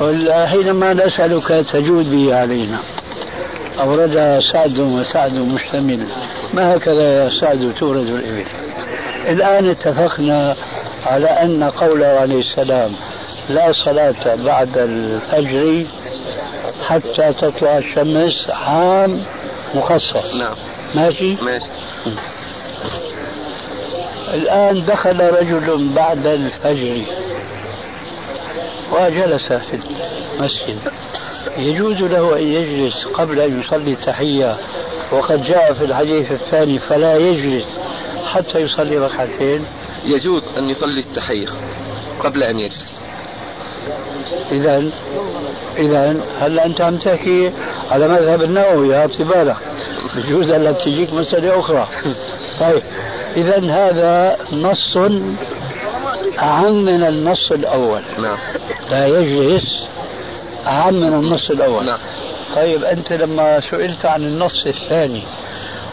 [0.52, 2.78] حينما نسألك تجود به علينا.
[3.80, 6.06] أوردها سعد وسعد مشتمل.
[6.54, 8.44] ما هكذا يا سعد تورد الإبل؟
[9.28, 10.56] الآن اتفقنا
[11.06, 12.92] على أن قوله عليه السلام
[13.48, 15.84] لا صلاة بعد الفجر
[16.86, 19.22] حتى تطلع الشمس عام
[19.74, 20.34] مخصص.
[20.34, 20.54] نعم.
[20.96, 21.66] ماشي؟ ماشي.
[24.34, 27.02] الآن دخل رجل بعد الفجر
[28.92, 29.80] وجلس في
[30.38, 30.92] المسجد.
[31.60, 34.56] يجوز له أن يجلس قبل أن يصلي التحية.
[35.12, 37.64] وقد جاء في الحديث الثاني فلا يجلس
[38.24, 39.64] حتى يصلي ركعتين.
[40.04, 41.46] يجوز أن يصلي التحية
[42.20, 42.90] قبل أن يجلس.
[44.52, 44.90] إذا
[45.78, 47.52] إذا هلا أنت عم تحكي
[47.90, 49.56] على مذهب النووي يا بالك
[50.16, 51.88] بجوز هلا تجيك مسألة أخرى.
[52.60, 52.82] طيب
[53.36, 54.96] إذا هذا نص
[56.84, 58.02] من النص الأول.
[58.18, 58.38] نعم.
[58.90, 59.79] لا يجلس
[60.66, 61.86] أعم من النص الأول.
[61.86, 61.98] نعم.
[62.56, 65.22] طيب أنت لما سئلت عن النص الثاني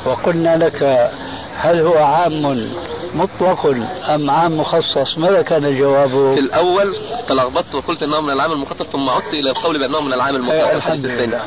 [0.06, 1.10] وقلنا لك
[1.56, 2.70] هل هو عام
[3.14, 3.76] مطلق
[4.10, 6.96] أم عام مخصص ماذا كان جوابه؟ في الأول
[7.28, 10.76] تلخبطت وقلت أنه من العام المخصص ثم عدت إلى القول بأنه من العام المطلق إيه،
[10.76, 11.42] الحديث الحمد الثاني لله.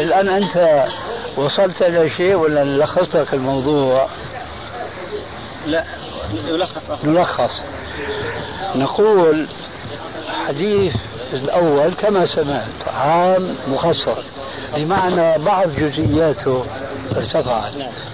[0.00, 0.84] الآن أنت
[1.36, 4.08] وصلت إلى شيء ولا لخصت لك الموضوع؟
[5.66, 5.84] لا
[6.48, 7.04] يلخص.
[7.04, 7.50] نلخص
[8.74, 9.48] نقول
[10.46, 10.94] حديث
[11.34, 14.24] الأول كما سمعت عام مخصص
[14.76, 16.64] بمعنى بعض جزئياته
[17.16, 17.72] ارتفعت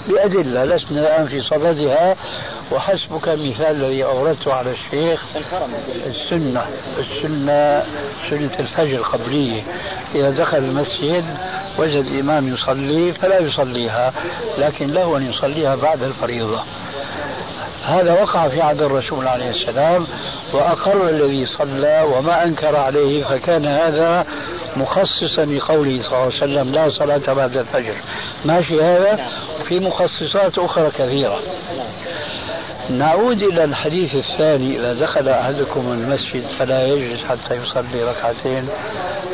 [0.08, 2.16] بأدلة لسنا الآن في صددها
[2.72, 5.24] وحسبك المثال الذي أوردته على الشيخ
[6.06, 6.66] السنة
[6.98, 7.84] السنة
[8.30, 9.62] سنة الفجر القبلية.
[10.14, 11.24] إذا دخل المسجد
[11.78, 14.12] وجد إمام يصلي فلا يصليها
[14.58, 16.62] لكن له أن يصليها بعد الفريضة.
[17.84, 20.06] هذا وقع في عهد الرسول عليه السلام
[20.54, 24.26] وأقر الذي صلى وما أنكر عليه فكان هذا
[24.76, 27.94] مخصصا لقوله صلى الله عليه وسلم لا صلاة بعد الفجر.
[28.44, 29.26] ماشي هذا؟
[29.64, 31.40] في مخصصات أخرى كثيرة.
[32.90, 38.68] نعود إلى الحديث الثاني إذا دخل أحدكم المسجد فلا يجلس حتى يصلي ركعتين.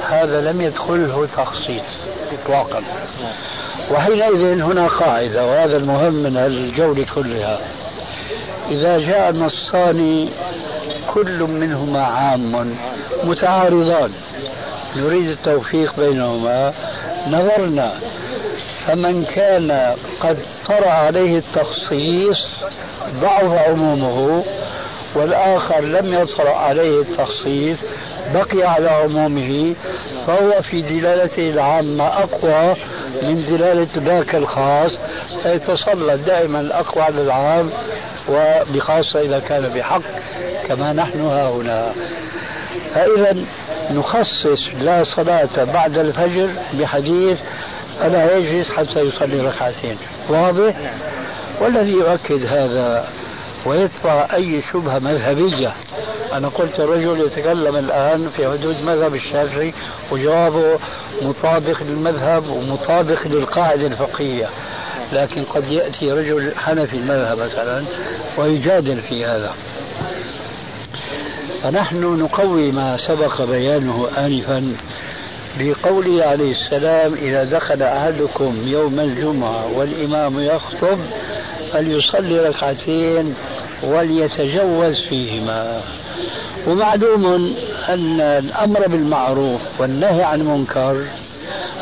[0.09, 1.85] هذا لم يدخله تخصيص
[2.33, 2.83] إطلاقا.
[3.91, 7.61] وحينئذ هنا قاعدة وهذا المهم من الجولة كلها.
[8.71, 10.29] إذا جاء نصان
[11.15, 12.77] كل منهما عام
[13.25, 14.11] متعارضان.
[14.97, 16.73] نريد التوفيق بينهما.
[17.29, 17.93] نظرنا
[18.87, 22.37] فمن كان قد طرأ عليه التخصيص
[23.21, 24.45] ضعف عمومه
[25.15, 27.79] والآخر لم يطرأ عليه التخصيص
[28.35, 29.75] بقي على عمومه
[30.27, 32.77] فهو في دلالته العامة أقوى
[33.23, 34.99] من دلالة ذاك الخاص
[35.43, 37.71] فيتسلط دائما الأقوى على العام
[38.29, 40.03] وبخاصة إذا كان بحق
[40.69, 41.93] كما نحن ها هنا.
[42.95, 43.37] فإذا
[43.91, 47.39] نخصص لا صلاة بعد الفجر بحديث
[48.05, 49.97] ألا يجلس حتى يصلي ركعتين.
[50.29, 50.75] واضح؟
[51.61, 53.05] والذي يؤكد هذا
[53.67, 55.73] ويدفع أي شبهة مذهبية.
[56.33, 59.75] أنا قلت الرجل يتكلم الآن في حدود مذهب الشافعي
[60.13, 60.79] وجوابه
[61.23, 64.49] مطابق للمذهب ومطابق للقاعدة الفقهية.
[65.13, 67.85] لكن قد يأتي رجل حنفي المذهب مثلا
[68.39, 69.55] ويجادل في هذا.
[71.63, 74.77] فنحن نقوي ما سبق بيانه آنفا
[75.59, 80.99] بقوله عليه السلام إذا دخل أحدكم يوم الجمعة والإمام يخطب
[81.73, 83.35] فليصلي ركعتين
[83.83, 85.81] وليتجوز فيهما.
[86.67, 87.55] ومعلوم
[87.89, 91.05] أن الأمر بالمعروف والنهي عن المنكر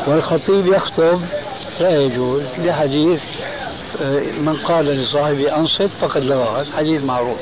[0.07, 1.21] والخطيب يخطب
[1.79, 2.41] لا يجوز.
[2.57, 3.21] لحديث
[4.01, 6.65] آه، من قال لصاحبه أنصت فقد لغى.
[6.77, 7.37] حديث معروف.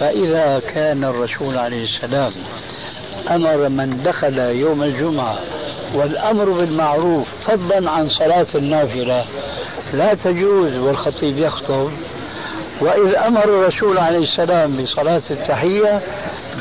[0.00, 2.32] فإذا كان الرسول عليه السلام
[3.30, 5.38] أمر من دخل يوم الجمعة
[5.94, 9.24] والأمر بالمعروف فضلا عن صلاة النافلة
[9.94, 11.90] لا تجوز والخطيب يخطب.
[12.80, 16.00] وإذ أمر الرسول عليه السلام بصلاة التحية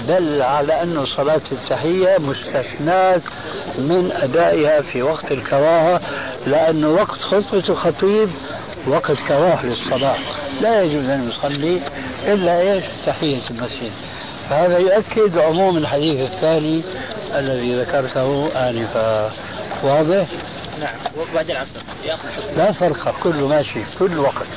[0.07, 3.21] دل على أن صلاة التحية مستثناة
[3.77, 6.01] من أدائها في وقت الكراهة
[6.47, 8.29] لأن وقت خطبة الخطيب
[8.87, 10.15] وقت كراهة للصلاة.
[10.61, 11.81] لا يجوز أن يصلي
[12.27, 13.91] إلا إيش؟ تحية المسجد.
[14.49, 16.81] فهذا يؤكد عموم الحديث الثاني
[17.35, 19.31] الذي ذكرته آنفا.
[19.83, 20.27] واضح؟
[20.79, 20.95] نعم.
[21.17, 21.79] وبعد العصر.
[22.57, 24.47] لا فرق كله ماشي كل وقت.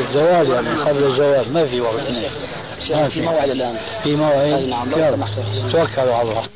[0.00, 2.02] الزواج يعني قبل الزواج ما في وقت.
[3.10, 3.76] في موعد الآن.
[4.02, 4.62] في موعد.
[4.64, 4.90] نعم
[5.72, 6.46] توكلوا على الله.